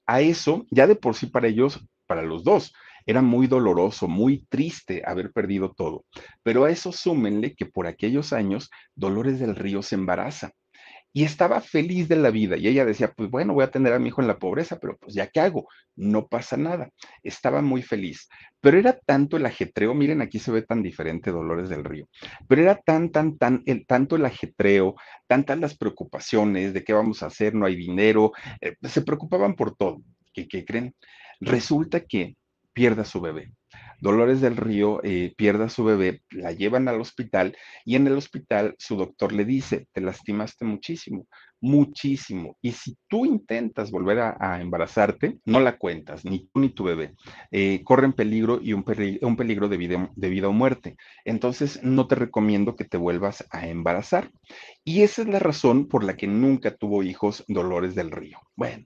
[0.05, 2.73] a eso, ya de por sí para ellos, para los dos,
[3.05, 6.05] era muy doloroso, muy triste haber perdido todo.
[6.43, 10.51] Pero a eso súmenle que por aquellos años Dolores del Río se embaraza.
[11.11, 12.57] Y estaba feliz de la vida.
[12.57, 14.97] Y ella decía, pues bueno, voy a tener a mi hijo en la pobreza, pero
[14.97, 16.89] pues ya qué hago, no pasa nada.
[17.23, 18.29] Estaba muy feliz.
[18.61, 22.07] Pero era tanto el ajetreo, miren, aquí se ve tan diferente Dolores del Río,
[22.47, 24.95] pero era tan, tan, tan, el, tanto el ajetreo,
[25.27, 29.75] tantas las preocupaciones de qué vamos a hacer, no hay dinero, eh, se preocupaban por
[29.75, 30.01] todo.
[30.33, 30.93] ¿Qué, qué creen?
[31.39, 32.35] Resulta que
[32.73, 33.51] pierda su bebé.
[34.01, 38.13] Dolores del Río eh, pierde a su bebé, la llevan al hospital y en el
[38.13, 41.27] hospital su doctor le dice, te lastimaste muchísimo,
[41.61, 42.57] muchísimo.
[42.61, 47.13] Y si tú intentas volver a, embarazarte, no la cuentas, ni tú ni tu bebé.
[47.51, 50.95] Eh, corren peligro y un, peligro de de vida o muerte.
[51.25, 54.31] Entonces, no te recomiendo que te vuelvas a embarazar.
[54.83, 58.39] Y esa es la razón por la que nunca tuvo hijos Dolores del Río.
[58.55, 58.85] Bueno,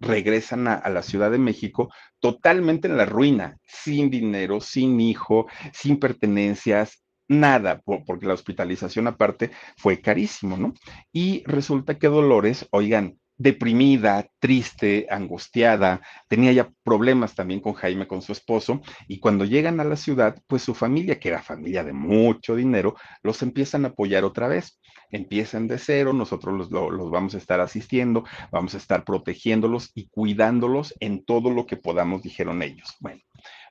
[0.00, 5.98] regresan a, la Ciudad de México totalmente en la ruina, sin dinero, sin hijo, sin
[5.98, 10.74] pertenencias, nada, porque la hospitalización aparte fue carísimo, ¿no?
[11.12, 18.22] Y resulta que Dolores, oigan, deprimida, triste, angustiada, tenía ya problemas también con Jaime, con
[18.22, 21.92] su esposo, y cuando llegan a la ciudad, pues su familia, que era familia de
[21.92, 24.78] mucho dinero, los empiezan a apoyar otra vez.
[25.10, 30.08] Empiezan de cero, nosotros los, los vamos a estar asistiendo, vamos a estar protegiéndolos y
[30.08, 32.96] cuidándolos en todo lo que podamos, dijeron ellos.
[32.98, 33.20] Bueno,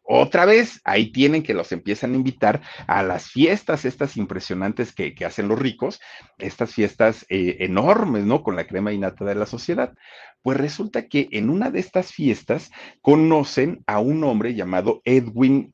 [0.08, 5.16] otra vez, ahí tienen que los empiezan a invitar a las fiestas, estas impresionantes que,
[5.26, 6.00] hacen los ricos,
[6.38, 8.44] estas fiestas eh, enormes, ¿no?
[8.44, 9.96] Con la crema innata de la sociedad.
[10.44, 12.70] Pues resulta que en una de estas fiestas
[13.02, 15.74] conocen a un hombre llamado Edwin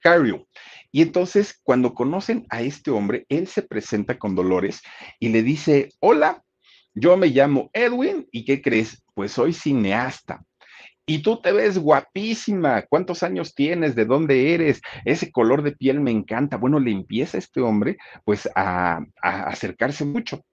[0.00, 0.48] Cario.
[0.90, 4.82] Y entonces, cuando conocen a este hombre, él se presenta con Dolores
[5.20, 6.42] y le dice, hola,
[6.92, 9.00] yo me llamo Edwin y ¿qué crees?
[9.14, 10.42] Pues soy cineasta
[11.10, 12.82] y tú te ves guapísima.
[12.82, 13.96] ¿Cuántos años tienes?
[13.96, 14.80] ¿De dónde eres?
[15.04, 16.56] Ese color de piel me encanta.
[16.56, 20.44] Bueno, le empieza este hombre pues a, acercarse mucho.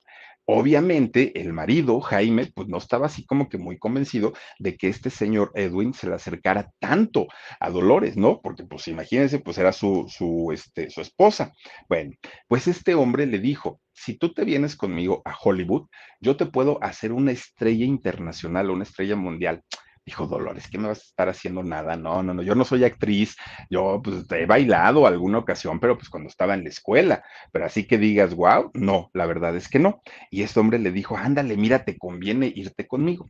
[0.45, 5.11] Obviamente, el marido, Jaime, pues no estaba así como que muy convencido de que este
[5.11, 7.27] señor Edwin se le acercara tanto
[7.59, 8.41] a Dolores, ¿no?
[8.41, 11.53] Porque, pues imagínense, pues era su, su, este, su esposa.
[11.87, 12.15] Bueno,
[12.47, 15.87] pues este hombre le dijo, si tú te vienes conmigo a Hollywood,
[16.19, 19.63] yo te puedo hacer una estrella internacional, una estrella mundial
[20.07, 21.97] dijo Dolores, ¿qué me vas a estar haciendo nada?
[21.97, 23.35] No, no, no, yo no soy actriz,
[23.69, 27.85] yo pues he bailado alguna ocasión, pero pues cuando estaba en la escuela, pero así
[27.85, 30.01] que digas, wow, no, la verdad es que no.
[30.31, 33.29] Y este hombre le dijo, ándale, mira, te conviene irte conmigo.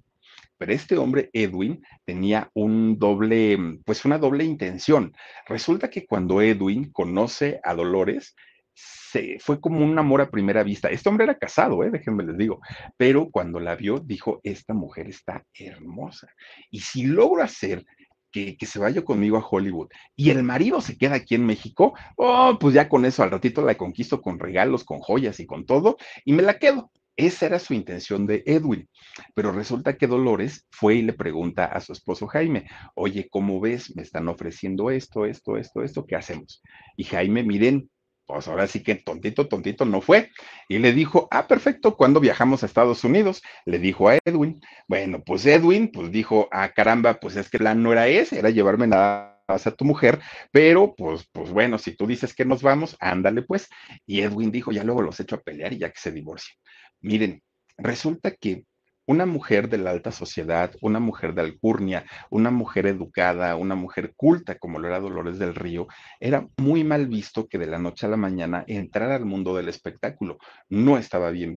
[0.60, 5.14] Pero este hombre, Edwin, tenía un doble, pues una doble intención.
[5.48, 8.36] Resulta que cuando Edwin conoce a Dolores,
[8.78, 10.90] se, fue como un amor a primera vista.
[10.90, 11.90] Este hombre era casado, ¿eh?
[11.90, 12.62] déjenme les digo,
[12.96, 16.28] pero cuando la vio dijo, esta mujer está hermosa.
[16.70, 17.84] Y si logro hacer
[18.32, 21.96] que, que, se vaya conmigo a Hollywood y el marido se queda aquí en México,
[22.18, 25.66] oh, pues ya con eso al ratito la conquisto con regalos, con joyas y con
[25.66, 26.92] todo, y me la quedo.
[27.16, 28.88] Esa era su intención de Edwin.
[29.34, 33.96] Pero resulta que Dolores fue y le pregunta a su esposo Jaime, oye, ¿cómo ves?
[33.96, 36.62] Me están ofreciendo esto, esto, esto, esto, ¿qué hacemos?
[36.96, 37.90] Y Jaime, miren,
[38.28, 40.30] pues ahora sí que tontito, tontito no fue.
[40.68, 43.42] Y le dijo, ah, perfecto, ¿cuándo viajamos a Estados Unidos?
[43.66, 44.60] Le dijo a Edwin.
[44.88, 48.50] Bueno, pues Edwin, pues dijo, ah, caramba, pues es que plan no era ese, era
[48.50, 50.20] llevarme nada a tu mujer,
[50.52, 53.70] pero pues, pues bueno, si tú dices que nos vamos, ándale pues.
[54.06, 56.58] Y Edwin dijo, ya luego los echo a pelear y ya que se divorcien.
[57.00, 57.42] Miren,
[57.78, 58.66] resulta que
[59.08, 64.14] una mujer de la alta sociedad, una mujer de alcurnia, una mujer educada, una mujer
[64.16, 65.88] culta como lo era Dolores del Río,
[66.20, 69.70] era muy mal visto que de la noche a la mañana entrara al mundo del
[69.70, 70.38] espectáculo.
[70.70, 71.57] No estaba bien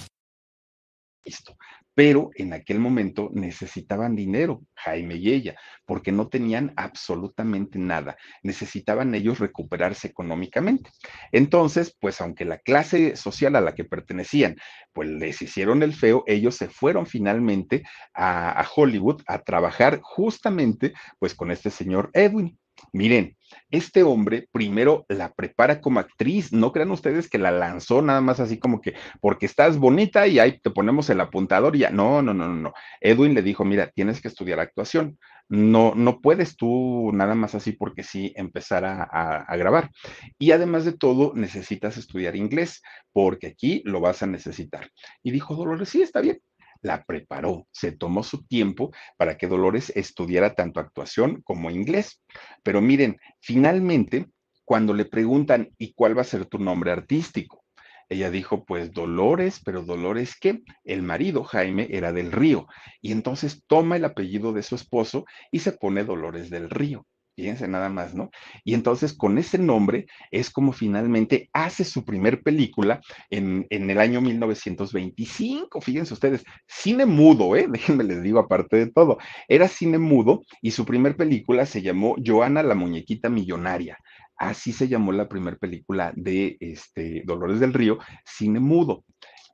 [1.23, 1.55] Listo.
[1.93, 5.55] Pero en aquel momento necesitaban dinero, Jaime y ella,
[5.85, 8.17] porque no tenían absolutamente nada.
[8.43, 10.89] Necesitaban ellos recuperarse económicamente.
[11.31, 14.55] Entonces, pues aunque la clase social a la que pertenecían,
[14.93, 20.93] pues les hicieron el feo, ellos se fueron finalmente a, a Hollywood a trabajar justamente
[21.19, 22.57] pues con este señor Edwin.
[22.93, 23.37] Miren,
[23.69, 28.39] este hombre primero la prepara como actriz, no crean ustedes que la lanzó nada más
[28.39, 32.21] así como que porque estás bonita y ahí te ponemos el apuntador y ya, no,
[32.21, 35.17] no, no, no, Edwin le dijo, mira, tienes que estudiar actuación.
[35.49, 39.91] no, no puedes tú nada más así porque sí empezar a, a, grabar.
[40.39, 44.89] Y además de todo, necesitas estudiar inglés, porque aquí lo vas a necesitar.
[45.23, 46.39] Y dijo Dolores, sí, está bien.
[46.81, 52.21] La preparó, se tomó su tiempo para que Dolores estudiara tanto actuación como inglés.
[52.63, 54.27] Pero miren, finalmente,
[54.65, 57.63] cuando le preguntan, ¿y cuál va a ser tu nombre artístico?
[58.09, 60.63] Ella dijo, pues Dolores, pero Dolores qué?
[60.83, 62.67] El marido, Jaime, era del Río.
[63.01, 67.07] Y entonces toma el apellido de su esposo y se pone Dolores del Río.
[67.41, 68.29] Fíjense nada más, ¿no?
[68.63, 73.99] Y entonces con ese nombre es como finalmente hace su primer película en, en, el
[73.99, 75.81] año 1925.
[75.81, 77.65] Fíjense ustedes, cine mudo, ¿eh?
[77.71, 79.17] Déjenme les digo aparte de todo.
[79.47, 83.97] Era cine mudo y su primer película se llamó Joana la muñequita millonaria.
[84.37, 89.03] Así se llamó la primera película de este, Dolores del Río, cine mudo.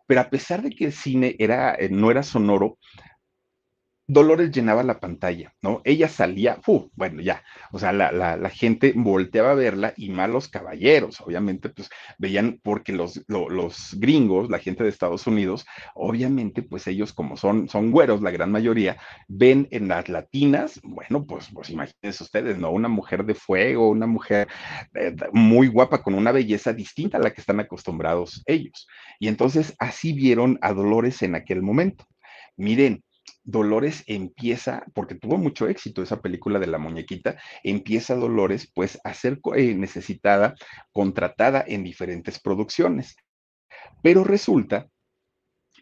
[0.07, 2.79] Pero a pesar de que el cine era, eh, no era sonoro,
[4.09, 5.81] Dolores llenaba la pantalla, ¿no?
[5.83, 6.89] Ella salía, ¡fu!
[6.95, 7.43] bueno, ya,
[7.73, 12.93] o sea, la, la, gente volteaba a verla y malos caballeros, obviamente, pues veían, porque
[12.93, 18.21] los, los gringos, la gente de Estados Unidos, obviamente, pues ellos como son, son güeros,
[18.21, 18.97] la gran mayoría,
[19.27, 22.71] ven en las latinas, bueno, pues, pues imagínense ustedes, ¿no?
[22.71, 24.47] Una mujer de fuego, una mujer
[24.93, 28.87] eh, muy guapa, con una belleza distinta a la que están acostumbrados ellos.
[29.19, 32.05] Y entonces así vieron a Dolores en aquel momento.
[32.55, 33.03] Miren,
[33.43, 39.13] Dolores empieza, porque tuvo mucho éxito esa película de la muñequita, empieza Dolores pues a
[39.13, 40.55] ser eh, necesitada,
[40.91, 43.15] contratada en diferentes producciones.
[44.03, 44.87] Pero resulta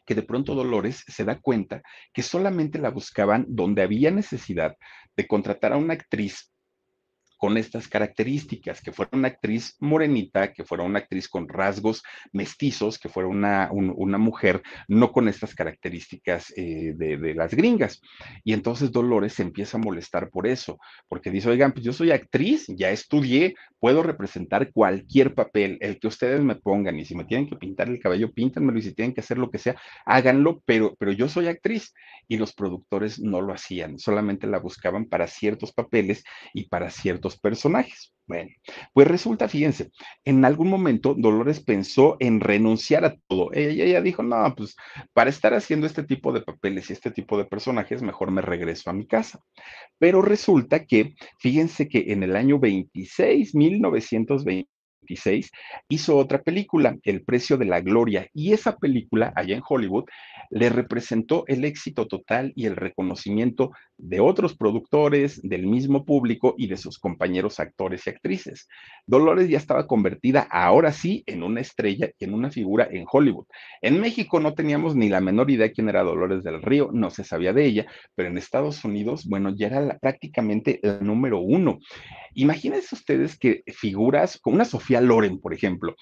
[0.05, 1.81] que de pronto Dolores se da cuenta
[2.13, 4.77] que solamente la buscaban donde había necesidad
[5.15, 6.51] de contratar a una actriz
[7.45, 12.97] con estas características, que fuera una actriz morenita, que fuera una actriz con rasgos mestizos,
[12.97, 18.01] que fuera una, una mujer no con estas características eh, de, las gringas.
[18.43, 22.09] Y entonces Dolores se empieza a molestar por eso, porque dice, oigan, pues yo soy
[22.09, 27.25] actriz, ya estudié, puedo representar cualquier papel, el que ustedes me pongan, y si me
[27.25, 30.63] tienen que pintar el cabello, píntenmelo, y si tienen que hacer lo que sea, háganlo,
[30.65, 31.93] pero, pero yo soy actriz.
[32.27, 36.23] Y los productores no lo hacían, solamente la buscaban para ciertos papeles
[36.55, 38.13] y para ciertos personajes.
[38.27, 38.49] Bueno,
[38.93, 39.91] pues resulta, fíjense,
[40.23, 43.51] en algún momento Dolores pensó en renunciar a todo.
[43.53, 44.75] Ella, ella, dijo, no, pues
[45.13, 48.89] para estar haciendo este tipo de papeles y este tipo de personajes, mejor me regreso
[48.89, 49.39] a mi casa.
[49.99, 54.69] Pero resulta que, fíjense que en el año 26, 1920,
[55.89, 60.05] hizo otra película, El precio de la gloria, y esa película, allá en Hollywood,
[60.49, 66.67] le representó el éxito total y el reconocimiento de otros productores, del mismo público y
[66.67, 68.67] de sus compañeros actores y actrices.
[69.05, 73.45] Dolores ya estaba convertida ahora sí en una estrella y en una figura en Hollywood.
[73.81, 77.23] En México no teníamos ni la menor idea quién era Dolores del Río, no se
[77.23, 77.85] sabía de ella,
[78.15, 81.79] pero en Estados Unidos, bueno, ya era prácticamente la número uno.
[82.33, 85.95] Imagínense ustedes que figuras como una Sofía Loren, por ejemplo,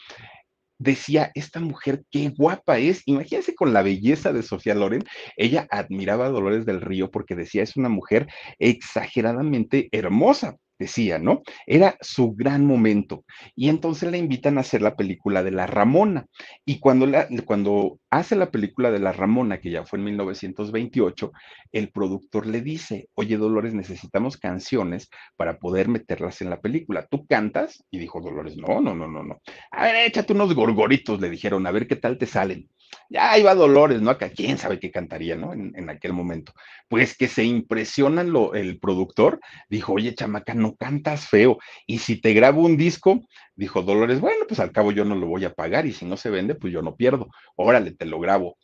[0.78, 3.04] decía, esta mujer qué guapa es.
[3.06, 5.04] Imagínense con la belleza de Sofía Loren,
[5.38, 8.28] ella admiraba a Dolores del Río porque decía, es una mujer
[8.60, 11.42] exageradamente hermosa decía, ¿no?
[11.66, 13.26] Era su gran momento.
[13.56, 16.28] Y entonces le invitan a hacer la película de La Ramona.
[16.66, 21.32] Y cuando, la, cuando hace la película de La Ramona, que ya fue en 1928,
[21.72, 27.08] el productor le dice, oye Dolores, necesitamos canciones para poder meterlas en la película.
[27.10, 27.84] ¿Tú cantas?
[27.92, 29.42] Y dijo Dolores, no, no, no, no, no.
[29.72, 32.70] A ver, échate unos gorgoritos, le dijeron, a ver qué tal te salen.
[33.10, 34.12] Ya iba Dolores, ¿no?
[34.12, 35.54] Acá, quién sabe qué cantaría, ¿no?
[35.54, 36.54] En, aquel momento.
[36.88, 39.40] Pues que se impresionan lo, el productor,
[39.70, 41.58] dijo, oye, chamaca, no cantas feo.
[41.88, 43.22] Y si te grabo un disco,
[43.56, 46.18] dijo Dolores, bueno, pues al cabo yo no lo voy a pagar y si no
[46.18, 47.30] se vende, pues yo no pierdo.
[47.56, 48.58] Órale, te lo grabo.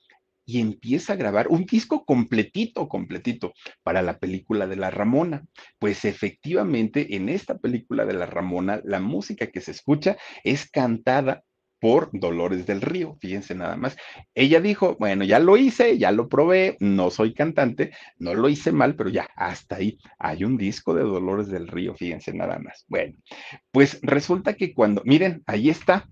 [0.46, 3.54] Y empieza a grabar un disco completito, completito,
[3.84, 5.46] para la película de La Ramona.
[5.78, 11.44] Pues efectivamente, en esta película de La Ramona, la música que se escucha es cantada
[11.80, 13.98] por Dolores del Río, fíjense nada más.
[14.36, 18.72] Ella dijo, bueno, ya lo hice, ya lo probé, no soy cantante, no lo hice
[18.72, 22.86] mal, pero ya, hasta ahí hay un disco de Dolores del Río, fíjense nada más.
[22.88, 23.16] Bueno,
[23.72, 26.10] pues resulta que cuando, miren, ahí está,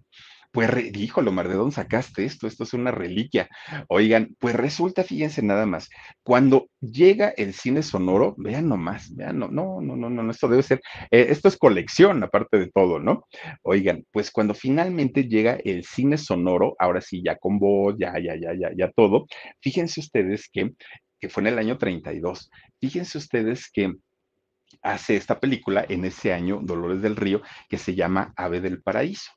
[0.51, 2.47] pues, híjole, Omar, ¿de dónde sacaste esto?
[2.47, 3.47] Esto es una reliquia.
[3.89, 5.89] Oigan, pues resulta, fíjense nada más,
[6.23, 10.63] cuando llega el cine sonoro, vean nomás, vean, no, no, no, no, no, esto debe
[10.63, 10.81] ser,
[11.11, 13.25] eh, esto es colección, aparte de todo, ¿no?
[13.63, 18.35] Oigan, pues cuando finalmente llega el cine sonoro, ahora sí, ya con voz, ya, ya,
[18.35, 19.27] ya, ya, ya todo,
[19.61, 20.71] fíjense ustedes que,
[21.19, 23.93] que fue en el año 32, fíjense ustedes que
[24.81, 29.36] hace esta película en ese año, Dolores del Río, que se llama Ave del Paraíso.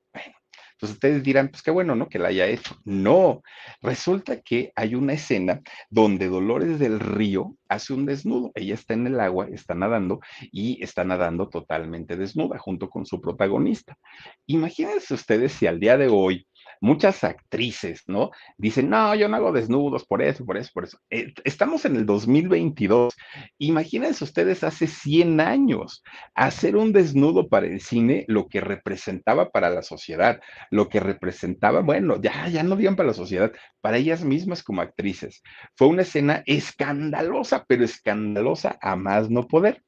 [0.81, 2.09] Entonces ustedes dirán, pues qué bueno, ¿no?
[2.09, 2.75] Que la haya hecho.
[2.87, 3.43] No,
[3.83, 5.61] resulta que hay una escena
[5.91, 8.51] donde Dolores del Río hace un desnudo.
[8.55, 10.21] Ella está en el agua, está nadando
[10.51, 13.99] y está nadando totalmente desnuda junto con su protagonista.
[14.47, 16.47] Imagínense ustedes si al día de hoy
[16.81, 18.31] muchas actrices, ¿no?
[18.57, 20.99] Dicen, no, yo no hago desnudos por eso, por eso, por eso.
[21.11, 23.15] Eh, estamos en el 2022.
[23.59, 26.03] Imagínense ustedes hace 100 años
[26.35, 31.81] hacer un desnudo para el cine, lo que representaba para la sociedad, lo que representaba,
[31.81, 35.43] bueno, ya, ya no digan para la sociedad, para ellas mismas como actrices.
[35.77, 39.83] Fue una escena escandalosa, pero escandalosa a más no poder.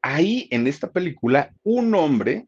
[0.00, 2.46] Ahí en esta película, un hombre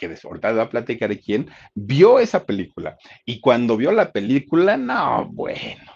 [0.00, 2.96] que ahorita va a platicar de quién, vio esa película.
[3.24, 5.92] Y cuando vio la película, no, bueno,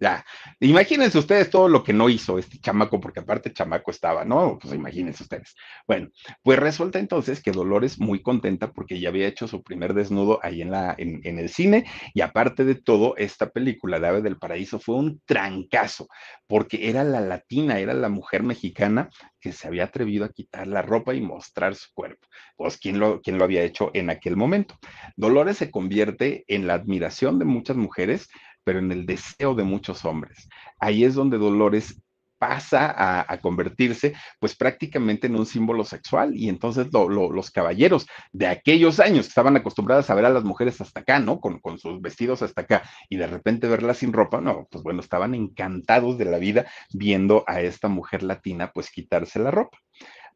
[0.00, 0.24] ya,
[0.60, 4.58] imagínense ustedes todo lo que no hizo este chamaco, porque aparte chamaco estaba, ¿no?
[4.58, 5.54] Pues imagínense ustedes.
[5.86, 6.08] Bueno,
[6.42, 10.62] pues resulta entonces que Dolores muy contenta porque ya había hecho su primer desnudo ahí
[10.62, 11.84] en, la, el cine
[12.14, 16.08] y aparte de todo, esta película de Ave del Paraíso fue un trancazo,
[16.46, 20.82] porque era la latina, era la mujer mexicana que se había atrevido a quitar la
[20.82, 22.26] ropa y mostrar su cuerpo.
[22.56, 24.78] Pues, ¿quién quién lo había hecho en aquel momento?
[25.16, 28.28] Dolores se convierte en la admiración de muchas mujeres
[28.64, 30.48] pero en el deseo de muchos hombres.
[30.78, 32.02] Ahí es donde Dolores
[32.40, 32.94] pasa
[33.28, 39.26] a, convertirse pues prácticamente en un símbolo sexual y entonces los caballeros de aquellos años
[39.26, 41.38] que estaban acostumbrados a ver a las mujeres hasta acá, ¿no?
[41.38, 45.00] Con, con, sus vestidos hasta acá y de repente verlas sin ropa, no, pues bueno,
[45.00, 49.76] estaban encantados de la vida viendo a esta mujer latina pues quitarse la ropa.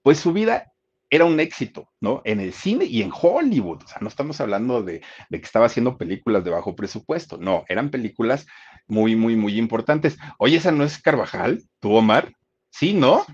[0.02, 0.73] Pues su vida
[1.10, 2.22] era un éxito, ¿no?
[2.24, 3.82] En el cine y en Hollywood.
[3.84, 5.00] O sea, no estamos hablando de,
[5.30, 7.36] que estaba haciendo películas de bajo presupuesto.
[7.38, 8.46] No, eran películas
[8.86, 10.16] muy, muy, muy importantes.
[10.38, 11.62] Oye, ¿esa no es Carvajal?
[11.80, 12.32] ¿Tú, Omar?
[12.70, 13.24] Sí, ¿no?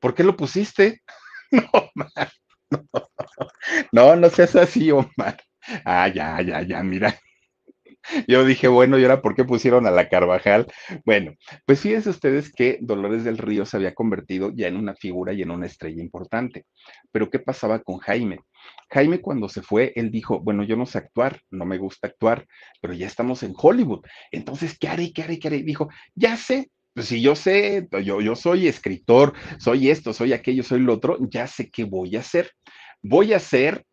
[0.00, 1.02] ¿Por qué lo pusiste?
[1.52, 2.32] No, Omar.
[2.70, 2.82] No,
[3.92, 5.36] no, no seas así, Omar.
[5.84, 7.14] Ah, ya, ya, ya, mira.
[8.28, 10.66] Yo dije, bueno, ¿y ahora por qué pusieron a la Carvajal?
[11.04, 11.32] Bueno,
[11.66, 15.42] pues fíjense ustedes que Dolores del Río se había convertido ya en una figura y
[15.42, 16.66] en una estrella importante.
[17.10, 18.40] Pero ¿qué pasaba con Jaime?
[18.90, 22.46] Jaime cuando se fue, él dijo, bueno, yo no sé actuar, no me gusta actuar,
[22.80, 24.04] pero ya estamos en Hollywood.
[24.30, 25.12] Entonces, ¿qué haré?
[25.12, 25.38] ¿Qué haré?
[25.38, 25.62] ¿Qué haré?
[25.62, 30.62] Dijo, ya sé, pues si yo sé, yo, yo soy escritor, soy esto, soy aquello,
[30.62, 32.50] soy lo otro, ya sé qué voy a hacer.
[33.02, 33.84] Voy a hacer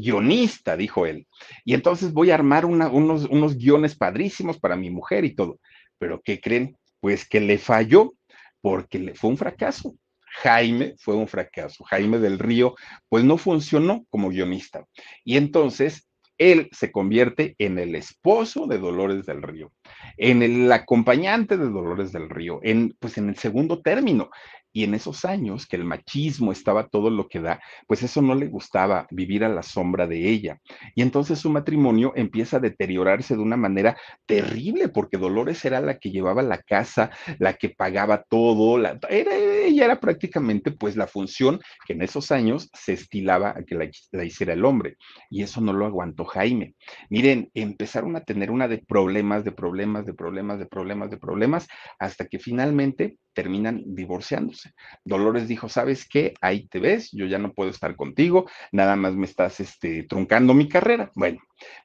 [0.00, 1.26] guionista, dijo él.
[1.64, 5.58] Y entonces voy a armar unos, unos guiones padrísimos para mi mujer y todo.
[5.98, 6.76] Pero ¿qué creen?
[7.00, 8.14] Pues que le falló
[8.60, 9.94] porque le fue un fracaso.
[10.42, 11.84] Jaime fue un fracaso.
[11.84, 12.74] Jaime del Río,
[13.08, 14.84] pues no funcionó como guionista.
[15.24, 16.07] Y entonces
[16.38, 19.72] él se convierte en el esposo de Dolores del Río,
[20.16, 24.30] en el acompañante de Dolores del Río, en pues en el segundo término.
[24.70, 28.34] Y en esos años que el machismo estaba todo lo que da, pues eso no
[28.34, 30.60] le gustaba vivir a la sombra de ella.
[30.94, 35.98] Y entonces su matrimonio empieza a deteriorarse de una manera terrible, porque Dolores era la
[35.98, 39.34] que llevaba la casa, la que pagaba todo, la, era,
[39.68, 43.88] ella era prácticamente pues la función que en esos años se estilaba a que la,
[44.12, 44.96] la hiciera el hombre.
[45.30, 46.74] Y eso no lo aguantó Jaime.
[47.10, 51.68] Miren, empezaron a tener una de problemas, de problemas, de problemas, de problemas, de problemas,
[51.98, 54.72] hasta que finalmente terminan divorciándose.
[55.04, 56.34] Dolores dijo, ¿sabes qué?
[56.40, 60.54] Ahí te ves, yo ya no puedo estar contigo, nada más me estás este, truncando
[60.54, 61.12] mi carrera.
[61.14, 61.38] Bueno,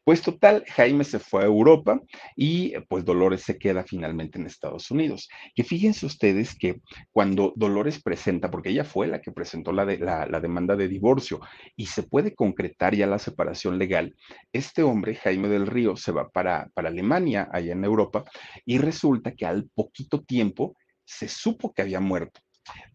[0.04, 2.02] pues total, Jaime se fue a Europa
[2.36, 5.30] y pues Dolores se queda finalmente en Estados Unidos.
[5.54, 6.82] Que fíjense ustedes que
[7.12, 11.40] cuando Dolores presenta, porque ella fue la que presentó la, de, la, demanda de divorcio
[11.76, 14.16] y se puede concretar ya la separación legal,
[14.52, 18.24] este hombre, Jaime del Río, se va para, para Alemania, allá en Europa,
[18.66, 20.76] y resulta que al poquito tiempo
[21.06, 22.42] se supo que había muerto.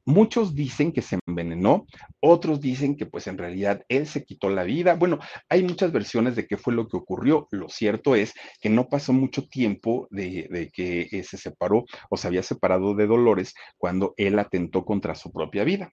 [0.04, 1.86] Muchos dicen que se envenenó,
[2.20, 4.94] otros dicen que pues en realidad él se quitó la vida.
[4.94, 5.18] Bueno,
[5.50, 7.46] hay muchas versiones de qué fue lo que ocurrió.
[7.50, 12.26] Lo cierto es que no pasó mucho tiempo de, que eh, se separó o se
[12.26, 15.92] había separado de Dolores cuando él atentó contra su propia vida.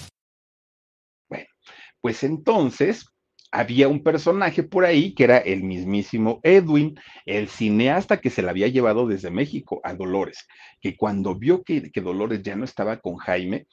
[2.01, 3.05] Pues entonces
[3.51, 8.51] había un personaje por ahí que era el mismísimo Edwin, el cineasta que se la
[8.51, 10.47] había llevado desde México a Dolores,
[10.81, 13.67] que cuando vio que, que Dolores ya no estaba con Jaime,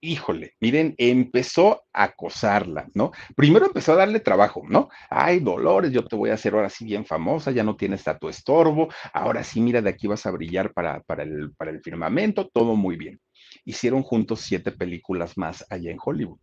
[0.00, 3.10] híjole, miren, empezó a acosarla, ¿no?
[3.36, 4.88] Primero empezó a darle trabajo, ¿no?
[5.10, 8.16] Ay, Dolores, yo te voy a hacer ahora sí bien famosa, ya no tienes a
[8.18, 11.80] tu estorbo, ahora sí, mira, de aquí vas a brillar para, para, el, para el
[11.80, 13.20] firmamento, todo muy bien.
[13.68, 16.38] Hicieron juntos siete películas más allá en Hollywood.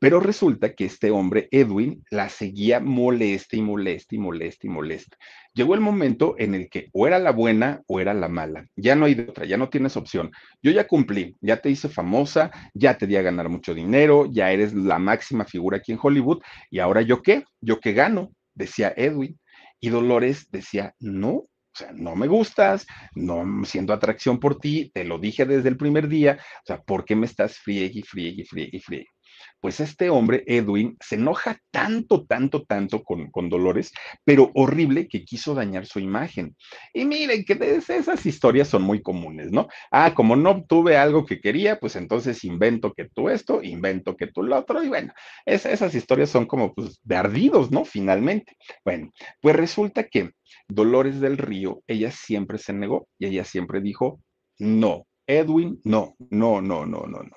[0.00, 5.16] Pero resulta que este hombre, Edwin, la seguía molesta y molesta y molesta y molesta.
[5.54, 8.66] Llegó el momento en el que o era la buena o era la mala.
[8.74, 10.32] Ya no hay de otra, ya no tienes opción.
[10.60, 14.50] Yo ya cumplí, ya te hice famosa, ya te di a ganar mucho dinero, ya
[14.50, 16.42] eres la máxima figura aquí en Hollywood.
[16.70, 17.44] ¿Y ahora yo qué?
[17.60, 18.32] ¿Yo qué gano?
[18.54, 19.38] Decía Edwin.
[19.78, 21.44] Y Dolores decía, no,
[21.78, 26.08] sea, no me gustas, no siento atracción por ti, te lo dije desde el primer
[26.08, 29.17] día, o sea, ¿por qué me estás friegue y friegue y friegue y friegue?
[29.60, 33.92] Pues este hombre, Edwin, se enoja tanto, tanto, tanto con, Dolores,
[34.24, 36.56] pero horrible que quiso dañar su imagen.
[36.92, 39.68] Y miren que esas historias son muy comunes, ¿no?
[39.90, 44.26] Ah, como no obtuve algo que quería, pues entonces invento que tú esto, invento que
[44.26, 45.12] tú lo otro, y bueno,
[45.46, 47.84] esas historias son como pues de ardidos, ¿no?
[47.84, 48.56] Finalmente.
[48.84, 50.32] Bueno, pues resulta que
[50.68, 54.20] Dolores del Río, ella siempre se negó y ella siempre dijo,
[54.58, 57.30] no, Edwin, no, no, no, no, no, no.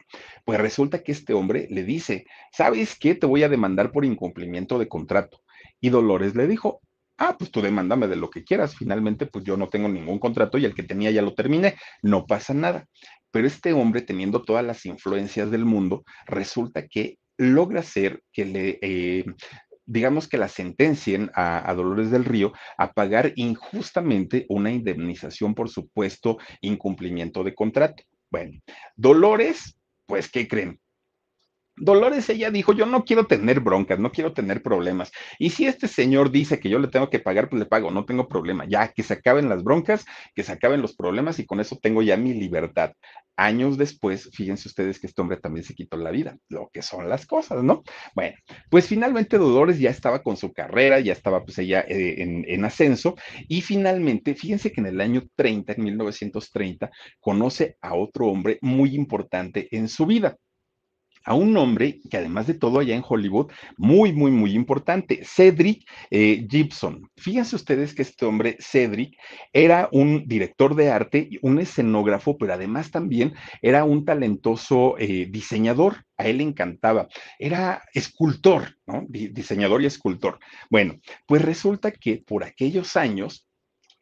[0.45, 3.13] Pues resulta que este hombre le dice, ¿sabes qué?
[3.15, 5.41] Te voy a demandar por incumplimiento de contrato.
[5.81, 6.79] Y Dolores le dijo,
[7.17, 8.75] ah, pues tú demándame de lo que quieras.
[8.75, 11.75] Finalmente, pues yo no tengo ningún contrato y el que tenía ya lo terminé.
[12.01, 12.87] No pasa nada.
[13.29, 18.79] Pero este hombre, teniendo todas las influencias del mundo, resulta que logra hacer que le
[18.81, 19.25] eh,
[19.91, 26.37] digamos que la sentencien a, Dolores del Río a pagar injustamente una indemnización por supuesto
[26.61, 28.03] incumplimiento de contrato.
[28.29, 28.59] Bueno,
[28.95, 30.79] Dolores, pues, ¿qué creen?
[31.81, 35.11] Dolores, ella dijo, yo no quiero tener broncas, no quiero tener problemas.
[35.39, 38.05] Y si este señor dice que yo le tengo que pagar, pues le pago, no
[38.05, 38.65] tengo problema.
[38.67, 40.05] Ya, que se acaben las broncas,
[40.35, 42.91] que se acaben los problemas y con eso tengo ya mi libertad.
[43.35, 47.09] Años después, fíjense ustedes que este hombre también se quitó la vida, lo que son
[47.09, 47.81] las cosas, ¿no?
[48.13, 48.37] Bueno,
[48.69, 52.63] pues finalmente Dolores ya estaba con su carrera, ya estaba pues ella eh, en, en
[52.63, 53.15] ascenso
[53.47, 58.93] y finalmente, fíjense que en el año 30, en 1930, conoce a otro hombre muy
[58.93, 60.37] importante en su vida
[61.23, 65.87] a un hombre que además de todo allá en Hollywood, muy, muy, muy importante, Cedric
[66.09, 67.09] eh, Gibson.
[67.17, 69.17] Fíjense ustedes que este hombre, Cedric,
[69.53, 76.05] era un director de arte, un escenógrafo, pero además también era un talentoso eh, diseñador.
[76.17, 77.07] A él le encantaba.
[77.39, 79.05] Era escultor, ¿no?
[79.09, 80.37] diseñador y escultor.
[80.69, 83.47] Bueno, pues resulta que por aquellos años,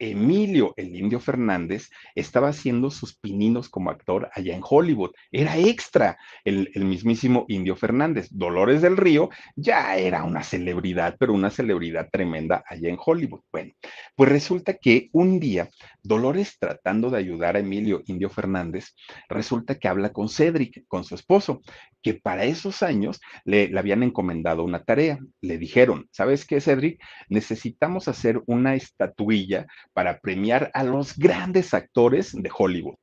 [0.00, 5.10] Emilio, el indio Fernández, estaba haciendo sus pininos como actor allá en Hollywood.
[5.30, 8.28] Era extra el, mismísimo indio Fernández.
[8.30, 13.42] Dolores del Río ya era una celebridad, pero una celebridad tremenda allá en Hollywood.
[13.52, 13.74] Bueno,
[14.16, 15.68] pues resulta que un día
[16.02, 18.94] Dolores tratando de ayudar a Emilio Indio Fernández,
[19.28, 21.60] resulta que habla con Cedric, con su esposo,
[22.02, 25.18] que para esos años le, le habían encomendado una tarea.
[25.42, 27.02] Le dijeron, ¿sabes qué, Cedric?
[27.28, 32.96] Necesitamos hacer una estatuilla para premiar a los grandes actores de Hollywood.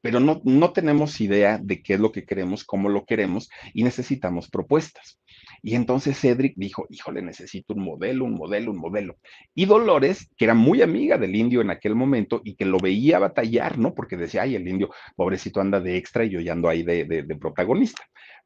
[0.00, 3.84] Pero no, no tenemos idea de qué es lo que queremos, cómo lo queremos y
[3.84, 5.20] necesitamos propuestas.
[5.62, 9.16] Y entonces Cedric dijo, híjole, necesito un modelo, un modelo, un modelo.
[9.54, 13.20] Y Dolores, que era muy amiga del indio en aquel momento y que lo veía
[13.20, 13.94] batallar, ¿no?
[13.94, 17.04] Porque decía, ay, el indio, pobrecito, anda de extra y yo ya ando ahí de,
[17.04, 18.02] de protagonista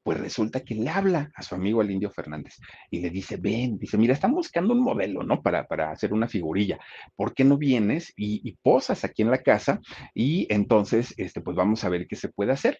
[0.06, 2.54] pues resulta que le habla a su amigo el indio Fernández
[2.92, 5.42] y le dice, ven, dice, mira, están buscando un modelo, ¿no?
[5.42, 6.78] Para, para hacer una figurilla.
[7.16, 9.80] ¿Por qué no vienes y, posas aquí en la casa?
[10.14, 12.78] Y entonces, este, pues vamos a ver qué se puede hacer.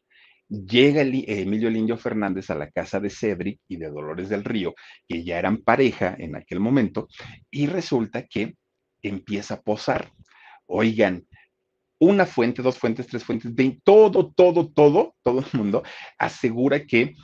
[0.48, 4.44] Llega el, Emilio el Indio Fernández a la casa de Cedric y de Dolores del
[4.44, 4.76] Río,
[5.08, 7.08] que ya eran pareja en aquel momento,
[7.50, 8.54] y resulta que
[9.02, 10.12] empieza a posar.
[10.66, 11.26] Oigan,
[11.98, 15.82] una fuente, dos fuentes, tres fuentes, de todo, todo, todo, todo el mundo
[16.18, 17.14] asegura que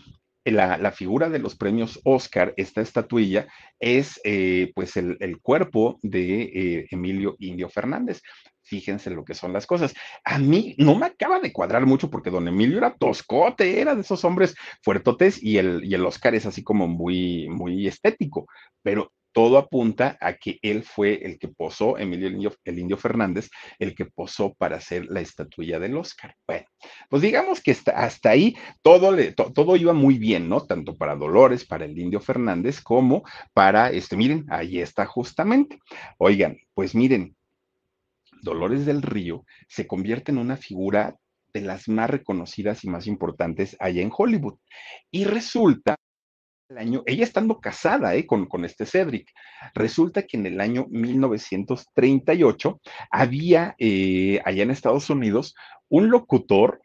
[0.44, 3.46] la, figura de los premios Oscar, esta estatuilla,
[3.78, 8.22] es eh, pues el, cuerpo de eh, Emilio Indio Fernández.
[8.64, 9.92] Fíjense lo que son las cosas.
[10.24, 14.00] A mí no me acaba de cuadrar mucho porque don Emilio era toscote, era de
[14.00, 18.46] esos hombres fuertotes y el, y el Oscar es así como muy, muy estético,
[18.82, 23.94] pero todo apunta a que él fue el que posó, Emilio el Indio, Fernández, el
[23.94, 26.36] que posó para hacer la estatuilla del Oscar.
[26.46, 26.66] Bueno,
[27.08, 30.60] pues digamos que hasta ahí todo, todo iba muy bien, ¿no?
[30.60, 33.22] Tanto para Dolores, para el Indio Fernández, como
[33.52, 35.78] para, este, miren, ahí está justamente.
[36.18, 37.34] Oigan, pues miren,
[38.42, 41.16] Dolores del Río se convierte en una figura
[41.52, 44.58] de las más reconocidas y más importantes allá en Hollywood.
[45.10, 45.96] Y resulta
[46.78, 48.26] año, ella estando casada ¿eh?
[48.26, 49.28] con, este Cedric,
[49.74, 55.54] resulta que en el año 1938 había eh, allá en Estados Unidos
[55.88, 56.80] un locutor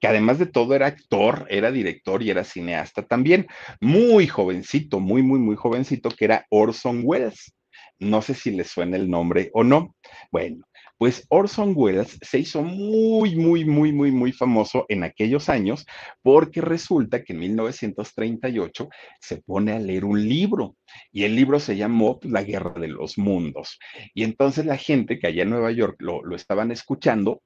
[0.00, 3.46] que además de todo era actor, era director y era cineasta también,
[3.80, 7.52] muy jovencito, muy, muy, muy jovencito, que era Orson Welles.
[7.98, 9.96] No sé si le suena el nombre o no.
[10.30, 10.64] Bueno,
[10.98, 15.86] pues Orson Welles se hizo muy, muy, muy, muy, muy famoso en aquellos años
[16.22, 18.88] porque resulta que en 1938
[19.20, 20.76] se pone a leer un libro
[21.12, 23.78] y el libro se llamó La Guerra de los Mundos.
[24.12, 27.42] Y entonces la gente que allá en Nueva York lo, lo estaban escuchando,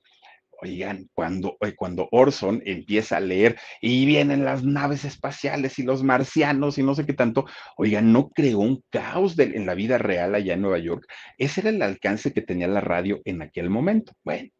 [0.64, 6.04] Oigan, cuando, eh, cuando Orson empieza a leer y vienen las naves espaciales y los
[6.04, 7.46] marcianos y no sé qué tanto,
[7.76, 11.04] oigan, no creó un caos en la vida real allá en Nueva York.
[11.36, 14.12] Ese era el alcance que tenía la radio en aquel momento.
[14.22, 14.50] Bueno,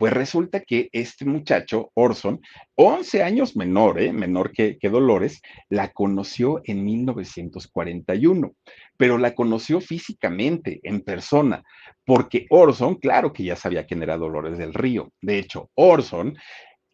[0.00, 2.40] pues resulta que este muchacho, Orson,
[2.76, 4.14] 11 años menor, ¿eh?
[4.14, 8.54] menor que, Dolores, la conoció en 1941,
[8.96, 11.62] pero la conoció físicamente, en persona,
[12.06, 15.12] porque Orson, claro que ya sabía quién era Dolores del Río.
[15.20, 16.34] De hecho, Orson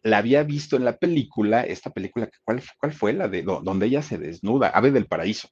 [0.03, 3.13] la había visto en la película, esta película, ¿cuál, cuál fue?
[3.13, 5.47] La de donde ella se desnuda, Ave del Paraíso.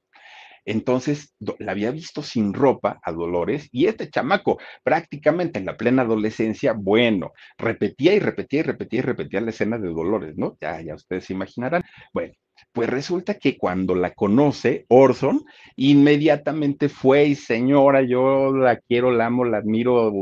[0.66, 6.02] Entonces, la había visto sin ropa a Dolores y este chamaco, prácticamente en la plena
[6.02, 10.58] adolescencia, bueno, repetía y repetía y repetía y repetía la escena de Dolores, ¿no?
[10.60, 11.82] Ya, ya ustedes se imaginarán.
[12.12, 12.34] Bueno,
[12.72, 15.44] pues resulta que cuando la conoce Orson,
[15.76, 20.12] inmediatamente fue y señora, yo la quiero, la amo, la admiro,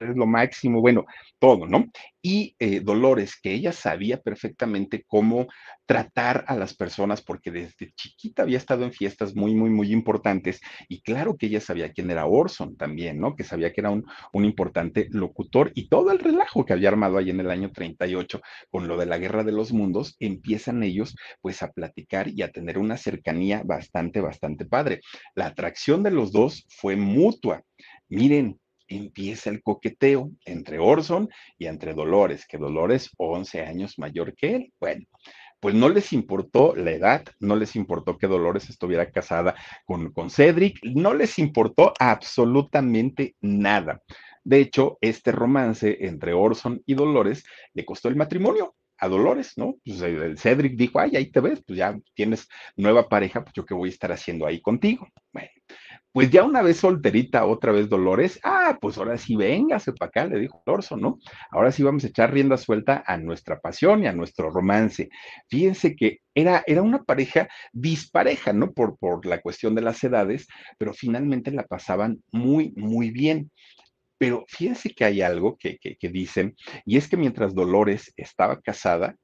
[0.00, 1.04] es lo máximo, bueno,
[1.38, 1.86] todo, ¿no?
[2.22, 5.46] Y eh, Dolores, que ella sabía perfectamente cómo
[5.86, 10.60] tratar a las personas, porque desde chiquita había estado en fiestas muy, muy, muy importantes,
[10.88, 13.36] y claro que ella sabía quién era Orson también, ¿no?
[13.36, 17.18] Que sabía que era un, un importante locutor, y todo el relajo que había armado
[17.18, 18.40] ahí en el año 38
[18.70, 22.50] con lo de la guerra de los mundos, empiezan ellos pues a platicar y a
[22.50, 25.00] tener una cercanía bastante, bastante padre.
[25.34, 27.62] La atracción de los dos fue mutua.
[28.08, 31.28] Miren, empieza el coqueteo entre Orson
[31.58, 34.72] y entre Dolores, que Dolores 11 años mayor que él.
[34.80, 35.04] Bueno,
[35.60, 40.30] pues no les importó la edad, no les importó que Dolores estuviera casada con, con
[40.30, 44.02] Cedric, no les importó absolutamente nada.
[44.44, 49.76] De hecho, este romance entre Orson y Dolores le costó el matrimonio a Dolores, ¿no?
[49.84, 53.74] Pues Cedric dijo, ay, ahí te ves, pues ya tienes nueva pareja, pues yo qué
[53.74, 55.08] voy a estar haciendo ahí contigo.
[55.32, 55.50] Bueno,
[56.16, 60.24] pues ya una vez solterita, otra vez Dolores, ah, pues ahora sí, véngase para acá,
[60.24, 61.18] le dijo Orson, ¿no?
[61.50, 65.10] Ahora sí vamos a echar rienda suelta a nuestra pasión y a nuestro romance.
[65.50, 68.72] Fíjense que era, era una pareja dispareja, ¿no?
[68.72, 70.46] Por, por la cuestión de las edades,
[70.78, 73.50] pero finalmente la pasaban muy, muy bien.
[74.16, 76.56] Pero fíjense que hay algo que, que dicen,
[76.86, 79.16] y es que mientras Dolores estaba casada,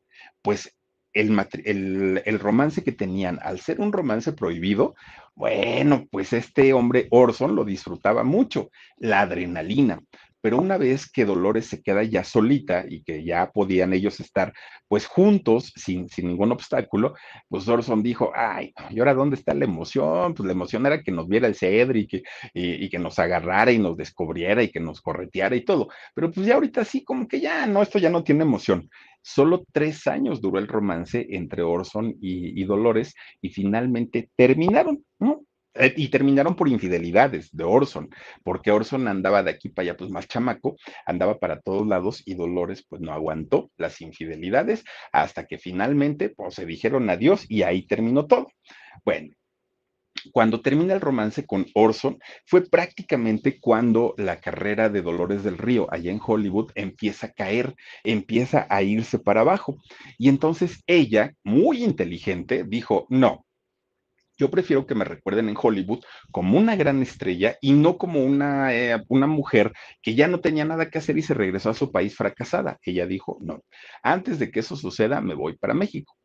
[0.42, 0.70] pues
[1.12, 4.94] el, el, romance que tenían, al ser un romance prohibido,
[5.34, 10.00] bueno, pues este hombre Orson lo disfrutaba mucho, la adrenalina.
[10.42, 14.52] Pero una vez que Dolores se queda ya solita y que ya podían ellos estar
[14.88, 17.14] pues juntos sin, sin ningún obstáculo,
[17.48, 20.34] pues Orson dijo, ay, ¿y ahora dónde está la emoción?
[20.34, 22.22] Pues la emoción era que nos viera el Cedric y,
[22.54, 25.88] y, y, que nos agarrara y nos descubriera y que nos correteara y todo.
[26.12, 28.90] Pero pues ya ahorita sí, como que ya no, esto ya no tiene emoción.
[29.22, 35.44] Solo tres años duró el romance entre Orson y, Dolores y finalmente terminaron, ¿no?
[35.74, 38.10] Eh, y terminaron por infidelidades de Orson,
[38.44, 42.34] porque Orson andaba de aquí para allá, pues más chamaco, andaba para todos lados y
[42.34, 47.86] Dolores pues no aguantó las infidelidades hasta que finalmente pues se dijeron adiós y ahí
[47.86, 48.48] terminó todo.
[49.04, 49.30] Bueno,
[50.30, 55.88] cuando termina el romance con Orson, fue prácticamente cuando la carrera de Dolores del Río
[55.90, 59.76] allá en Hollywood empieza a caer, empieza a irse para abajo.
[60.18, 63.46] Y entonces ella, muy inteligente, dijo, no,
[64.38, 68.74] yo prefiero que me recuerden en Hollywood como una gran estrella y no como una,
[68.74, 71.92] eh, una mujer que ya no tenía nada que hacer y se regresó a su
[71.92, 72.78] país fracasada.
[72.82, 73.62] Ella dijo, no,
[74.02, 76.16] antes de que eso suceda, me voy para México.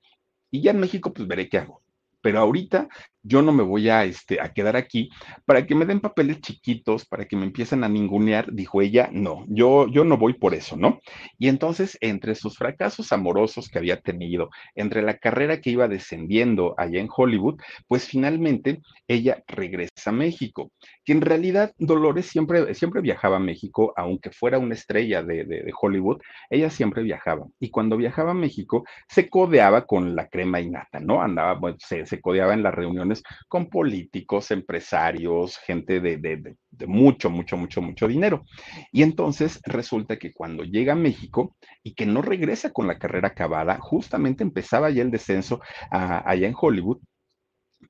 [0.52, 1.84] Y ya en México, pues veré qué hago
[2.28, 2.89] pero ahorita
[3.28, 5.09] yo no me voy a, este, a quedar aquí
[5.45, 9.45] para que me den papeles chiquitos, para que me empiecen a ningunear, dijo ella, no,
[9.47, 10.99] yo, yo no voy por eso, ¿no?
[11.38, 16.73] Y entonces, entre sus fracasos amorosos que había tenido, entre la carrera que iba descendiendo
[16.78, 20.71] allá en Hollywood, pues finalmente ella regresa a México,
[21.03, 25.73] que en realidad Dolores siempre, siempre viajaba a México, aunque fuera una estrella de, de,
[25.80, 27.45] Hollywood, ella siempre viajaba.
[27.59, 31.21] Y cuando viajaba a México, se codeaba con la crema innata, ¿no?
[31.21, 37.57] Andaba, bueno, se codeaba en las reuniones con políticos, empresarios, gente de, de, mucho, mucho,
[37.57, 38.43] mucho, mucho dinero.
[38.91, 43.30] Y entonces resulta que cuando llega a México y que no regresa con la carrera
[43.30, 45.61] acabada, justamente empezaba ya el descenso
[45.91, 46.99] allá en Hollywood,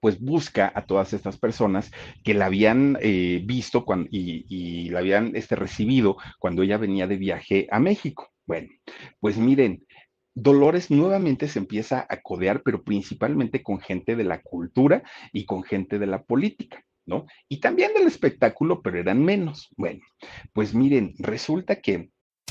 [0.02, 1.92] pues busca a todas estas personas
[2.24, 7.18] que la habían eh, visto y, y, la habían este, recibido cuando ella venía de
[7.18, 8.30] viaje a México.
[8.46, 8.70] Bueno,
[9.20, 9.86] pues miren,
[10.40, 15.02] Dolores nuevamente se empieza a codear, pero principalmente con gente de la cultura
[15.34, 16.84] y con gente de la política.
[17.08, 17.26] ¿No?
[17.48, 19.70] Y también del espectáculo, pero eran menos.
[19.78, 20.02] Bueno,
[20.52, 22.12] pues miren, resulta que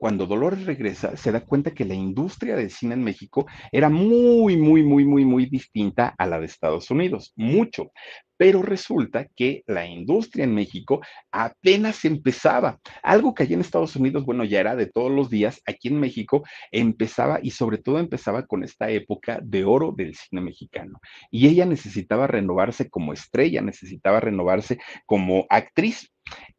[0.00, 4.56] cuando Dolores regresa, se da cuenta que la industria del cine en México era muy,
[4.56, 7.92] muy, muy, muy, muy distinta a la de Estados Unidos, mucho.
[8.38, 12.78] Pero resulta que la industria en México apenas empezaba.
[13.02, 16.00] Algo que allí en Estados Unidos, bueno, ya era de todos los días, aquí en
[16.00, 20.98] México empezaba y sobre todo empezaba con esta época de oro del cine mexicano.
[21.30, 26.10] Y ella necesitaba renovarse como estrella, necesitaba renovarse como actriz.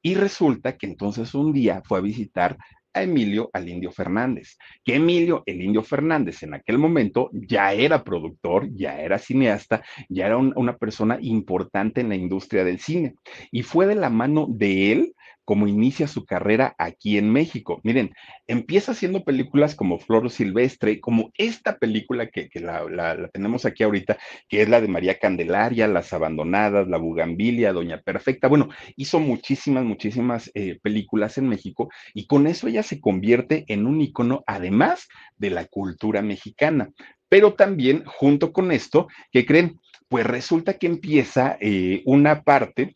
[0.04, 2.58] Y resulta que entonces un día fue a visitar
[2.94, 8.04] a Emilio al Indio Fernández, que Emilio el Indio Fernández en aquel momento ya era
[8.04, 13.16] productor, ya era cineasta, ya era una persona importante en la industria del cine.
[13.52, 15.16] Y fue de la mano de él
[15.52, 17.82] como inicia su carrera aquí en México.
[17.84, 18.16] Miren,
[18.48, 24.62] empieza haciendo películas como Flor Silvestre, como esta película que, la, tenemos aquí ahorita, que
[24.62, 28.48] es la de María Candelaria, Las Abandonadas, La Bugambilia, Doña Perfecta.
[28.48, 33.88] Bueno, hizo muchísimas, muchísimas eh, películas en México y con eso ella se convierte en
[33.88, 36.92] un icono, además de la cultura mexicana.
[37.28, 39.82] Pero también, junto con esto, ¿qué creen?
[40.08, 42.96] Pues resulta que empieza eh, una parte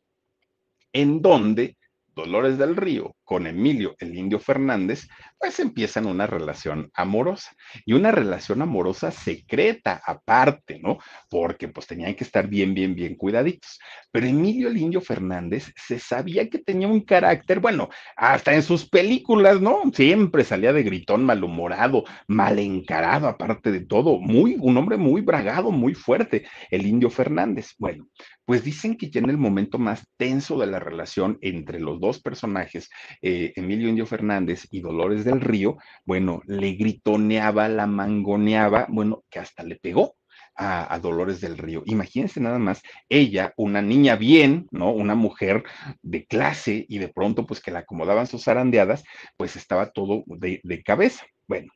[0.94, 1.76] en donde
[2.16, 5.08] Dolores del Río con Emilio, el indio Fernández,
[5.46, 7.52] pues empiezan una relación amorosa
[7.86, 10.98] y una relación amorosa secreta aparte, ¿no?
[11.30, 13.80] Porque pues tenían que estar bien, bien, bien cuidaditos.
[14.12, 18.90] Pero Emilio, el indio Fernández, se sabía que tenía un carácter, bueno, hasta en sus
[18.90, 19.84] películas, ¿no?
[19.94, 25.70] Siempre salía de gritón malhumorado, mal encarado, aparte de todo, muy, un hombre muy bragado,
[25.70, 27.76] muy fuerte, el indio Fernández.
[27.78, 28.08] Bueno,
[28.46, 32.20] pues dicen que ya en el momento más tenso de la relación entre los dos
[32.20, 32.90] personajes,
[33.22, 39.64] eh, Emilio Indio Fernández y Dolores Río, bueno, le gritoneaba, la mangoneaba, bueno, que hasta
[39.64, 40.16] le pegó.
[40.58, 41.84] A, Dolores del Río.
[41.86, 44.90] Imagínense nada más, ella, una niña bien, ¿no?
[44.94, 45.66] Una mujer
[46.02, 49.04] de clase y de pronto pues que la acomodaban sus zarandeadas,
[49.36, 51.26] pues estaba todo de cabeza.
[51.46, 51.74] Bueno,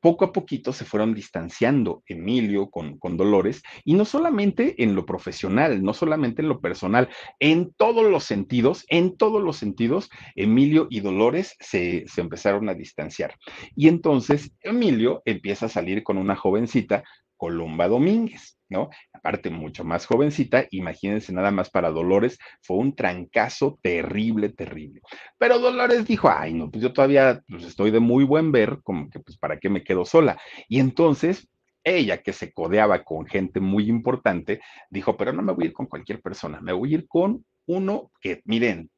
[0.00, 5.04] poco a poquito se fueron distanciando Emilio con, con, Dolores, y no solamente en lo
[5.04, 7.08] profesional, no solamente en lo personal,
[7.40, 12.74] en todos los sentidos, en todos los sentidos, Emilio y Dolores se, se empezaron a
[12.74, 13.34] distanciar.
[13.74, 17.04] Y entonces Emilio empieza a salir con una jovencita,
[17.36, 18.57] Columba Domínguez.
[18.68, 18.90] ¿No?
[19.12, 25.00] Aparte, mucho más jovencita, imagínense nada más para Dolores, fue un trancazo terrible, terrible.
[25.38, 29.08] Pero Dolores dijo, ay, no, pues yo todavía pues, estoy de muy buen ver, como
[29.10, 30.38] que pues para qué me quedo sola.
[30.68, 31.48] Y entonces
[31.84, 34.60] ella, que se codeaba con gente muy importante,
[34.90, 37.44] dijo, pero no me voy a ir con cualquier persona, me voy a ir con
[37.66, 38.90] uno que, miren,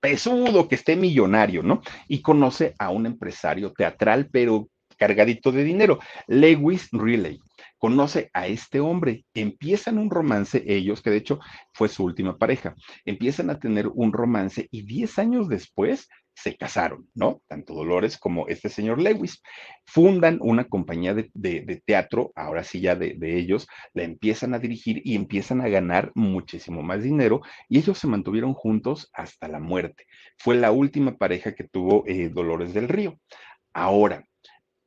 [0.00, 1.80] pesudo, que esté millonario, ¿no?
[2.08, 7.40] Y conoce a un empresario teatral, pero cargadito de dinero, Lewis Riley
[7.82, 11.40] conoce a este hombre, empiezan un romance ellos, que de hecho
[11.74, 17.08] fue su última pareja, empiezan a tener un romance y 10 años después se casaron,
[17.12, 17.42] ¿no?
[17.48, 19.42] Tanto Dolores como este señor Lewis.
[19.84, 25.16] Fundan una compañía de, teatro, ahora sí ya de, ellos, la empiezan a dirigir y
[25.16, 30.06] empiezan a ganar muchísimo más dinero y ellos se mantuvieron juntos hasta la muerte.
[30.38, 33.18] Fue la última pareja que tuvo eh, Dolores del Río.
[33.74, 34.24] Ahora,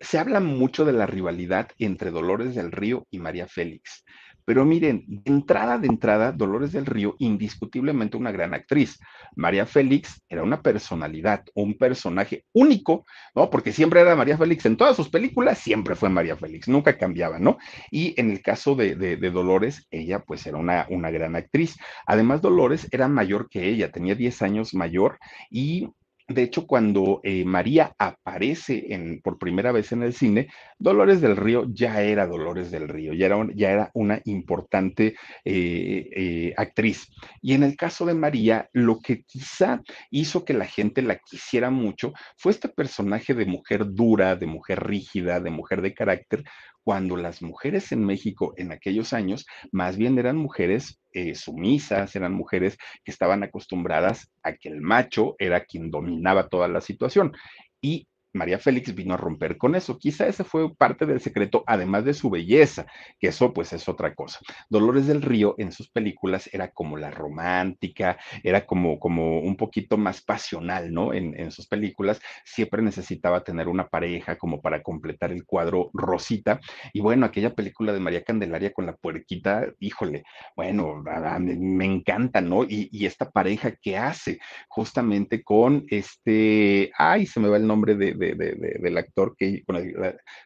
[0.06, 4.04] se habla mucho de la rivalidad entre Dolores del Río y María Félix.
[4.46, 9.00] Pero miren, de entrada de entrada, Dolores del Río, indiscutiblemente una gran actriz.
[9.36, 13.50] María Félix era una personalidad, un personaje único, ¿no?
[13.50, 17.40] Porque siempre era María Félix en todas sus películas, siempre fue María Félix, nunca cambiaba,
[17.40, 17.58] ¿no?
[17.90, 21.76] Y en el caso de, Dolores, ella pues era una, una gran actriz.
[22.06, 25.18] Además, Dolores era mayor que ella, tenía 10 años mayor
[25.50, 25.90] y
[26.28, 30.48] de hecho, cuando eh, María aparece por primera vez en el cine,
[30.80, 36.10] Dolores del Río ya era Dolores del Río, ya era, ya era una importante eh,
[36.16, 37.08] eh, actriz.
[37.42, 41.70] Y en el caso de María, lo que quizá hizo que la gente la quisiera
[41.70, 46.44] mucho fue este personaje de mujer dura, de mujer rígida, de mujer de carácter,
[46.86, 52.32] cuando las mujeres en México en aquellos años más bien eran mujeres eh, sumisas, eran
[52.32, 57.34] mujeres que estaban acostumbradas a que el macho era quien dominaba toda la situación.
[57.82, 59.98] Y María Félix vino a romper con eso.
[59.98, 62.86] Quizá ese fue parte del secreto, además de su belleza,
[63.20, 64.40] que eso pues es otra cosa.
[64.70, 69.98] Dolores del Río en sus películas era como la romántica, era como, como un poquito
[69.98, 71.14] más pasional, ¿no?
[71.14, 76.60] En, en sus películas siempre necesitaba tener una pareja como para completar el cuadro Rosita.
[76.94, 80.24] Y bueno, aquella película de María Candelaria con la puerquita, híjole,
[80.56, 81.04] bueno,
[81.40, 82.64] me, encanta, ¿no?
[82.64, 87.96] Y, y esta pareja que hace justamente con este, ay, se me va el nombre
[87.96, 89.78] de, de, de, del actor que, con,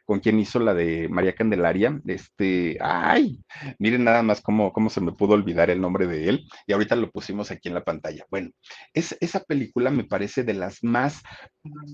[0.06, 3.40] con, quien hizo la de María Candelaria, este, ay,
[3.78, 6.96] miren nada más cómo, cómo se me pudo olvidar el nombre de él, y ahorita
[6.96, 8.26] lo pusimos aquí en la pantalla.
[8.30, 8.50] Bueno,
[8.94, 11.22] es, esa película me parece de las más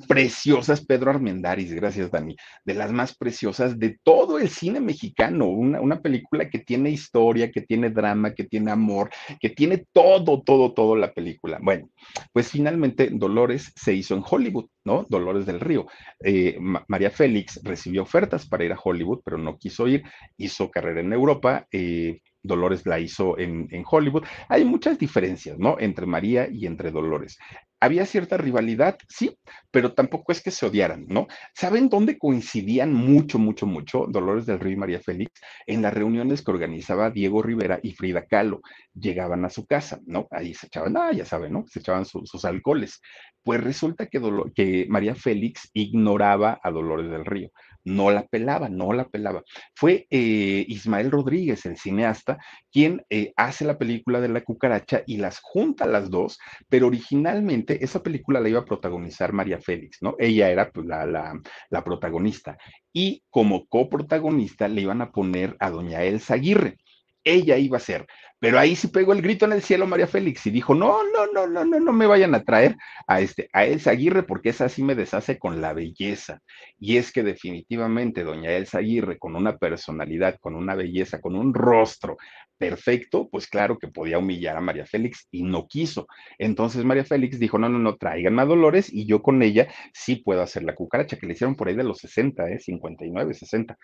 [0.07, 5.81] preciosas, Pedro Armendáriz, gracias Dani, de las más preciosas de todo el cine mexicano, una,
[5.81, 9.09] una película que tiene historia, que tiene drama, que tiene amor,
[9.39, 11.59] que tiene todo, todo, todo la película.
[11.61, 11.89] Bueno,
[12.31, 15.05] pues finalmente Dolores se hizo en Hollywood, ¿no?
[15.09, 15.74] Dolores del Río.
[16.23, 16.57] Eh,
[16.87, 20.03] María Félix recibió ofertas para ir a Hollywood, pero no quiso ir,
[20.37, 21.67] hizo carrera en Europa.
[21.71, 24.23] Eh, Dolores la hizo en, en, Hollywood.
[24.49, 25.77] Hay muchas diferencias, ¿no?
[25.79, 27.39] Entre María y entre Dolores.
[27.85, 29.37] Había cierta rivalidad, sí,
[29.69, 31.27] pero tampoco es que se odiaran, ¿no?
[31.53, 35.39] ¿Saben dónde coincidían mucho, mucho, mucho Dolores del Río y María Félix?
[35.67, 38.61] En las reuniones que organizaba Diego Rivera y Frida Kahlo.
[38.95, 40.27] Llegaban a su casa, ¿no?
[40.31, 41.65] Ahí se echaban, ah, ya saben, ¿no?
[41.67, 43.01] Se echaban su, sus alcoholes.
[43.43, 44.19] Pues resulta que,
[44.55, 47.51] que María Félix ignoraba a Dolores del Río
[47.85, 49.43] no la pelaba, no la pelaba.
[49.73, 52.37] Fue eh, Ismael Rodríguez, el cineasta,
[52.71, 57.83] quien eh, hace la película de la cucaracha y las junta las dos, pero originalmente
[57.83, 60.15] esa película la iba a protagonizar María Félix, ¿no?
[60.19, 62.57] Ella era pues, la, la, la protagonista.
[62.91, 66.77] Y como coprotagonista le iban a poner a doña Elsa Aguirre
[67.25, 68.05] ella iba a ser.
[68.39, 71.27] Pero ahí sí pegó el grito en el cielo María Félix y dijo, no, no,
[71.33, 72.75] no, no, no, no me vayan a traer
[73.07, 76.41] a este, a Elsa Aguirre porque esa sí me deshace con la belleza.
[76.77, 81.53] Y es que definitivamente doña Elsa Aguirre, con una personalidad, con una belleza, con un
[81.53, 82.17] rostro
[82.57, 86.07] perfecto, pues claro que podía humillar a María Félix y no quiso.
[86.37, 90.17] Entonces María Félix dijo, no, no, no, traigan a Dolores y yo con ella sí
[90.17, 92.59] puedo hacer la cucaracha, que le hicieron por ahí de los 60, ¿eh?
[92.59, 93.77] 59, 60,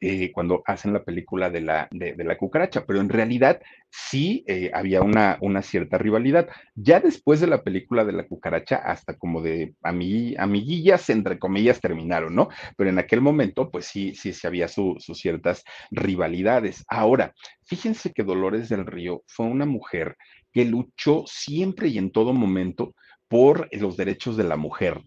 [0.00, 3.60] eh, cuando hacen la película de la, de, de la cucaracha, pero en realidad
[3.90, 6.48] sí eh, había una, una, cierta rivalidad.
[6.74, 12.34] Ya después de la película de la cucaracha, hasta como de amiguillas, entre comillas, terminaron,
[12.34, 12.48] ¿no?
[12.76, 16.84] Pero en aquel momento, pues sí, sí, sí había sus ciertas rivalidades.
[16.88, 17.34] Ahora,
[17.64, 20.16] fíjense que Dolores del Río fue una mujer
[20.52, 22.94] que luchó siempre y en todo momento
[23.28, 25.02] por los derechos de la mujer.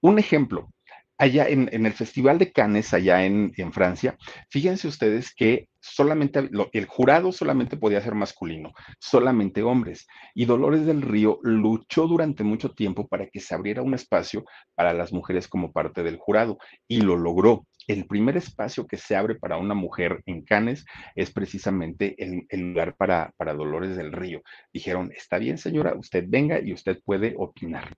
[0.00, 0.70] Un ejemplo,
[1.18, 4.16] allá en, el Festival de Cannes, allá en, Francia,
[4.50, 10.06] fíjense ustedes que solamente el jurado solamente podía ser masculino, solamente hombres.
[10.34, 14.44] Y Dolores del Río luchó durante mucho tiempo para que se abriera un espacio
[14.74, 16.58] para las mujeres como parte del jurado
[16.88, 17.66] y lo logró.
[17.86, 22.96] El primer espacio que se abre para una mujer en Cannes es precisamente el, lugar
[22.96, 24.42] para Dolores del Río.
[24.72, 27.94] Dijeron, está bien señora, usted venga y usted puede opinar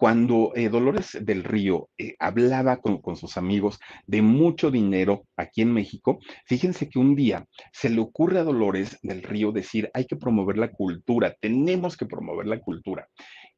[0.00, 5.60] cuando eh, Dolores del Río eh, hablaba con, con, sus amigos de mucho dinero aquí
[5.60, 10.06] en México, fíjense que un día se le ocurre a Dolores del Río decir, hay
[10.06, 13.08] que promover la cultura, tenemos que promover la cultura.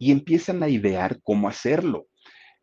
[0.01, 2.09] Y empiezan a idear cómo hacerlo.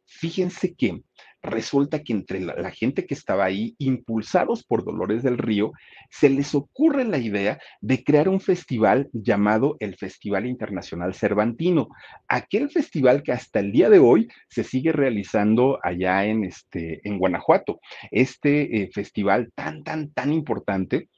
[0.05, 1.01] Fíjense que
[1.41, 5.71] resulta que entre la, gente que estaba ahí, impulsados por Dolores del Río,
[6.09, 11.89] se les ocurre la idea de crear un festival llamado el Festival Internacional Cervantino,
[12.27, 17.17] aquel festival que hasta el día de hoy se sigue realizando allá en, este, en
[17.17, 17.79] Guanajuato.
[18.11, 21.09] Este eh, festival tan, tan, tan importante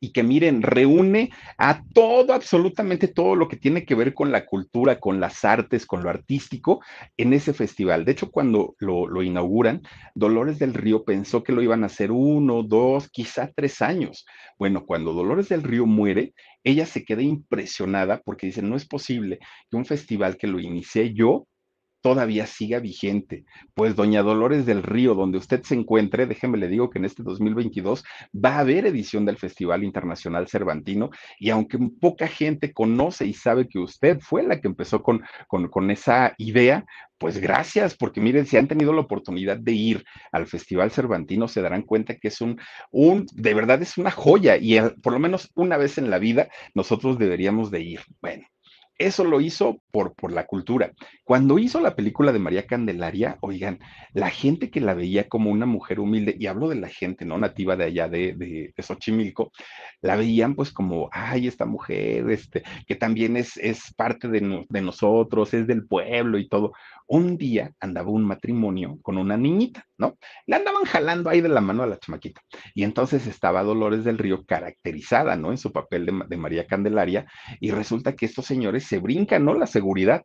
[0.00, 4.46] y que miren, reúne a todo, absolutamente todo lo que tiene que ver con la
[4.46, 6.80] cultura, con las artes, con lo artístico
[7.16, 8.04] en ese festival.
[8.04, 9.82] De hecho, cuando lo, inauguran,
[10.14, 14.24] Dolores del Río pensó que lo iban a hacer uno, dos, quizá tres años.
[14.58, 16.32] Bueno, cuando Dolores del Río muere,
[16.62, 19.38] ella se queda impresionada porque dice, no es posible
[19.70, 21.46] que un festival que lo inicié yo,
[22.00, 23.44] todavía siga vigente.
[23.74, 27.22] Pues doña Dolores del Río, donde usted se encuentre, déjeme le digo que en este
[27.22, 33.34] 2022 va a haber edición del Festival Internacional Cervantino y aunque poca gente conoce y
[33.34, 36.84] sabe que usted fue la que empezó con, con, esa idea,
[37.18, 41.62] pues gracias, porque miren, si han tenido la oportunidad de ir al Festival Cervantino, se
[41.62, 45.50] darán cuenta que es un, un de verdad es una joya y por lo menos
[45.54, 48.00] una vez en la vida nosotros deberíamos de ir.
[48.20, 48.46] Bueno,
[48.98, 50.92] eso lo hizo por, por la cultura.
[51.24, 53.78] Cuando hizo la película de María Candelaria, oigan,
[54.12, 57.38] la gente que la veía como una mujer humilde, y hablo de la gente, ¿no?
[57.38, 59.52] Nativa de allá de, de, de Xochimilco,
[60.00, 64.82] la veían pues como, ay, esta mujer, este, que también es, es parte de, de
[64.82, 66.72] nosotros, es del pueblo y todo.
[67.08, 70.18] Un día andaba un matrimonio con una niñita, ¿no?
[70.46, 72.42] Le andaban jalando ahí de la mano a la chamaquita.
[72.74, 75.50] Y entonces estaba Dolores del Río caracterizada, ¿no?
[75.50, 77.26] En su papel de, María Candelaria.
[77.60, 79.54] Y resulta que estos señores se brincan, ¿no?
[79.54, 80.24] La seguridad.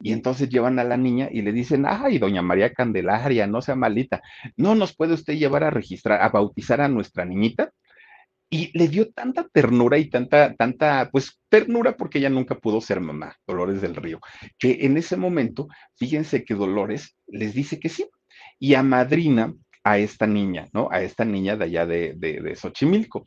[0.00, 3.74] Y entonces llevan a la niña y le dicen, ay, doña María Candelaria, no sea
[3.74, 4.22] malita,
[4.56, 7.72] ¿no nos puede usted llevar a registrar, a bautizar a nuestra niñita?
[8.50, 13.00] Y le dio tanta ternura y tanta, tanta, pues ternura porque ella nunca pudo ser
[13.00, 14.18] mamá, Dolores del Río,
[14.58, 18.08] que en ese momento, fíjense que Dolores les dice que sí.
[18.58, 20.88] Y a Madrina a esta niña, ¿no?
[20.90, 23.26] A esta niña de allá de, de, de, Xochimilco.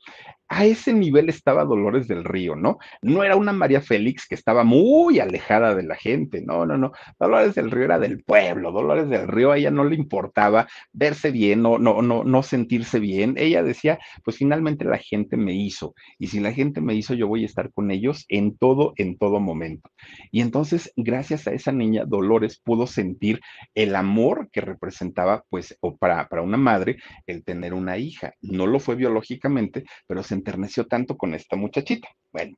[0.50, 2.78] A ese nivel estaba Dolores del Río, ¿no?
[3.02, 6.91] No era una María Félix que estaba muy alejada de la gente, no, no, no.
[7.20, 11.32] Dolores del Río era del pueblo, Dolores del Río a ella no le importaba verse
[11.32, 13.36] bien, no, no, no, no sentirse bien.
[13.38, 17.28] Ella decía, pues finalmente la gente me hizo, y si la gente me hizo, yo
[17.28, 19.89] voy a estar con ellos en todo, en todo momento.
[20.32, 23.39] Y entonces, gracias a esa niña, Dolores pudo sentir
[23.74, 28.34] el amor que representaba, pues, o para, para una madre, el tener una hija.
[28.41, 32.10] No lo fue biológicamente, pero se enterneció tanto con esta muchachita.
[32.32, 32.56] Bueno,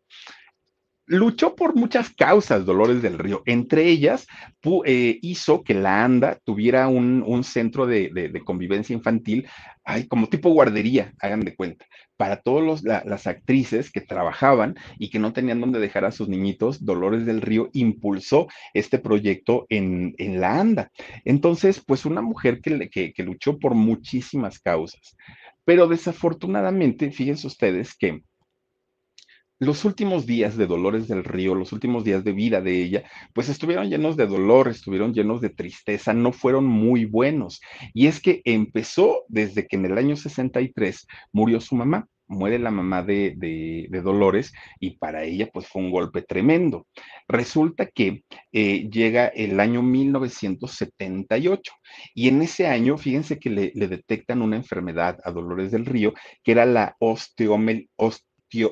[1.07, 3.43] luchó por muchas causas Dolores del Río.
[3.45, 4.27] Entre ellas,
[4.85, 9.47] eh, hizo que la ANDA tuviera un, centro de, convivencia infantil,
[10.09, 11.85] como tipo guardería, hagan de cuenta,
[12.17, 16.27] para todas la, las actrices que trabajaban y que no tenían dónde dejar a sus
[16.27, 16.83] niñitos.
[16.83, 20.91] Dolores del Río impulsó este proyecto en, la ANDA.
[21.23, 25.15] Entonces, pues una mujer que luchó por muchísimas causas.
[25.65, 28.23] Pero desafortunadamente, fíjense ustedes que
[29.57, 33.03] los últimos días de Dolores del Río, los últimos días de vida de ella,
[33.33, 37.61] pues estuvieron llenos de dolor, estuvieron llenos de tristeza, no fueron muy buenos.
[37.93, 42.71] Y es que empezó desde que en el año 63 murió su mamá muere la
[42.71, 46.87] mamá de, de, de, Dolores y para ella pues fue un golpe tremendo.
[47.27, 51.73] Resulta que eh, llega el año 1978
[52.13, 56.13] y en ese año, fíjense que le, detectan una enfermedad a Dolores del Río
[56.43, 57.89] que era la osteomel,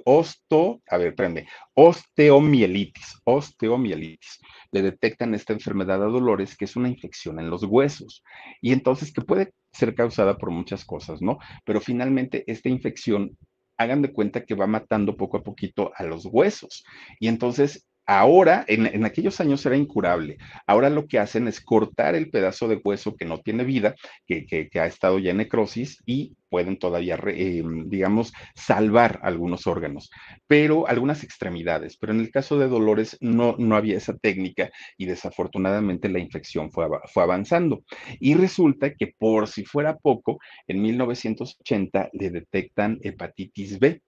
[0.05, 4.39] osto, a ver, espérame, osteomielitis, osteomielitis.
[4.71, 8.23] Le detectan esta enfermedad a Dolores, que es una infección en los huesos,
[8.61, 11.39] y entonces que puede ser causada por muchas cosas, ¿no?
[11.65, 13.37] Pero finalmente esta infección,
[13.77, 16.83] hagan de cuenta que va matando poco a poquito a los huesos,
[17.19, 20.37] y entonces Ahora, en, en, aquellos años era incurable.
[20.67, 23.95] Ahora lo que hacen es cortar el pedazo de hueso que no tiene vida,
[24.27, 30.09] que, que, ha estado ya en necrosis, y pueden todavía, eh, digamos, salvar algunos órganos,
[30.47, 31.97] pero algunas extremidades.
[31.97, 36.71] Pero en el caso de Dolores no, no había esa técnica y desafortunadamente la infección
[36.71, 37.83] fue, fue avanzando.
[38.19, 44.01] Y resulta que por si fuera poco, en 1980 le detectan hepatitis B.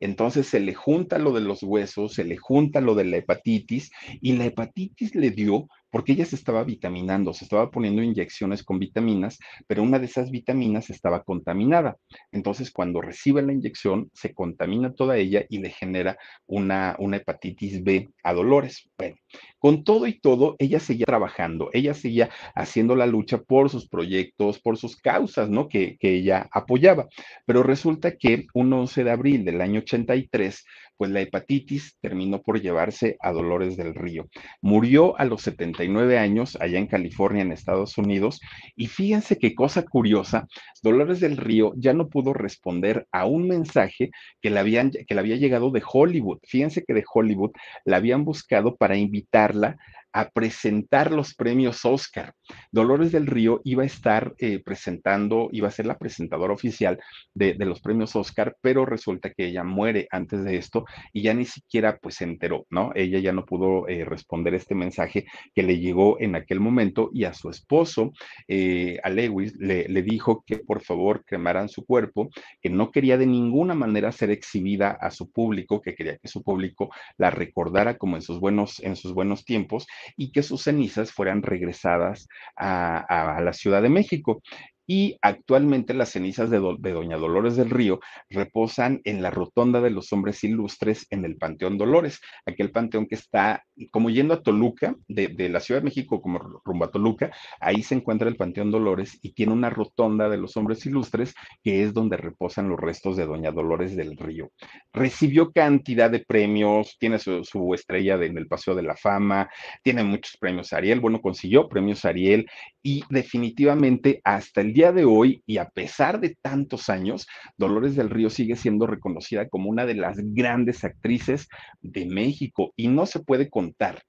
[0.00, 3.90] Entonces se le junta lo de los huesos, se le junta lo de la hepatitis
[4.20, 8.78] y la hepatitis le dio porque ella se estaba vitaminando, se estaba poniendo inyecciones con
[8.78, 11.96] vitaminas, pero una de esas vitaminas estaba contaminada.
[12.32, 17.82] Entonces, cuando recibe la inyección, se contamina toda ella y le genera una, una hepatitis
[17.82, 18.90] B a Dolores.
[18.98, 19.16] Bueno,
[19.58, 24.60] con todo y todo, ella seguía trabajando, ella seguía haciendo la lucha por sus proyectos,
[24.60, 25.68] por sus causas, ¿no?
[25.68, 27.08] Que, que ella apoyaba.
[27.46, 30.64] Pero resulta que un 11 de abril del año 83,
[30.98, 34.28] pues la hepatitis terminó por llevarse a Dolores del Río.
[34.60, 38.40] Murió a los 79 años allá en California, en Estados Unidos,
[38.76, 40.46] y fíjense qué cosa curiosa,
[40.82, 44.10] Dolores del Río ya no pudo responder a un mensaje
[44.42, 46.38] que le, que le había llegado de Hollywood.
[46.42, 47.52] Fíjense que de Hollywood
[47.84, 49.78] la habían buscado para invitarla
[50.12, 52.32] a presentar los premios Oscar.
[52.72, 56.98] Dolores del Río iba a estar eh, presentando, iba a ser la presentadora oficial
[57.34, 61.44] de, los premios Oscar, pero resulta que ella muere antes de esto y ya ni
[61.44, 62.92] siquiera pues se enteró, ¿no?
[62.94, 67.24] Ella ya no pudo eh, responder este mensaje que le llegó en aquel momento y
[67.24, 68.12] a su esposo,
[68.46, 72.30] eh, a Lewis, le, le dijo que por favor cremaran su cuerpo,
[72.62, 76.42] que no quería de ninguna manera ser exhibida a su público, que quería que su
[76.42, 79.86] público la recordara como en sus buenos, en sus buenos tiempos
[80.16, 84.42] y que sus cenizas fueran regresadas a, la Ciudad de México
[84.90, 89.82] y actualmente las cenizas de, Do de, Doña Dolores del Río reposan en la rotonda
[89.82, 94.42] de los hombres ilustres en el Panteón Dolores, aquel panteón que está como yendo a
[94.42, 97.30] Toluca, de, de, la Ciudad de México como rumbo a Toluca,
[97.60, 101.82] ahí se encuentra el Panteón Dolores y tiene una rotonda de los hombres ilustres que
[101.82, 104.52] es donde reposan los restos de Doña Dolores del Río.
[104.94, 109.50] Recibió cantidad de premios, tiene su, estrella en el Paseo de la Fama,
[109.82, 112.48] tiene muchos premios Ariel, bueno, consiguió premios Ariel
[112.82, 117.26] y definitivamente hasta el día de hoy, y a pesar de tantos años,
[117.56, 121.48] Dolores del Río sigue siendo reconocida como una de las grandes actrices
[121.80, 124.00] de México y no se puede contar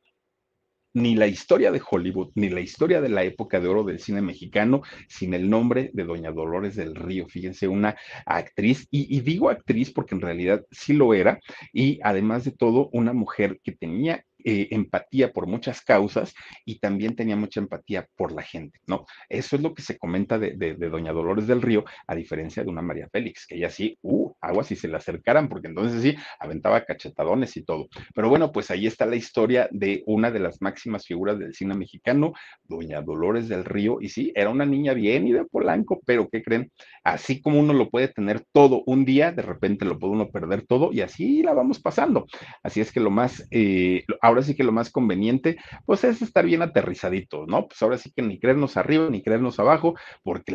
[0.93, 4.21] ni la historia de Hollywood, ni la historia de la época de oro del cine
[4.21, 7.27] mexicano sin el nombre de Doña Dolores del Río.
[7.27, 7.95] Fíjense, una
[8.27, 11.39] actriz, y, y digo actriz porque en realidad sí lo era,
[11.73, 16.33] y además de todo, una mujer que tenía eh, empatía por muchas causas
[16.65, 19.05] y también tenía mucha empatía por la gente, ¿no?
[19.27, 22.81] Eso es lo que se comenta de, Doña Dolores del Río, a diferencia de una
[22.81, 26.85] María Félix, que ella sí, uh, agua si se le acercaran, porque entonces sí, aventaba
[26.85, 27.89] cachetadones y todo.
[28.13, 31.75] Pero bueno, pues ahí está la historia de una de las máximas figuras del cine
[31.75, 32.33] mexicano,
[32.63, 36.41] Doña Dolores del Río, y sí, era una niña bien y de Polanco, pero ¿qué
[36.41, 36.71] creen?
[37.03, 40.65] Así como uno lo puede tener todo un día, de repente lo puede uno perder
[40.65, 42.25] todo y así la vamos pasando.
[42.63, 46.45] Así es que lo más, eh, ahora sí que lo más conveniente, pues es estar
[46.45, 47.67] bien aterrizadito, ¿no?
[47.67, 50.51] Pues ahora sí que ni creernos arriba ni creernos abajo, porque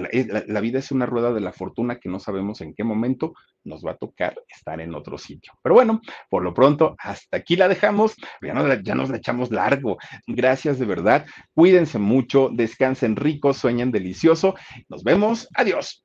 [0.47, 3.35] la, vida es una rueda de la fortuna que no sabemos en qué momento
[3.65, 5.53] nos va a tocar estar en otro sitio.
[5.63, 9.51] Pero bueno, por lo pronto, hasta aquí la dejamos, ya nos, ya nos la echamos
[9.51, 9.99] largo.
[10.27, 14.55] Gracias de verdad, cuídense mucho, descansen rico, sueñen delicioso.
[14.89, 16.05] Nos vemos, adiós.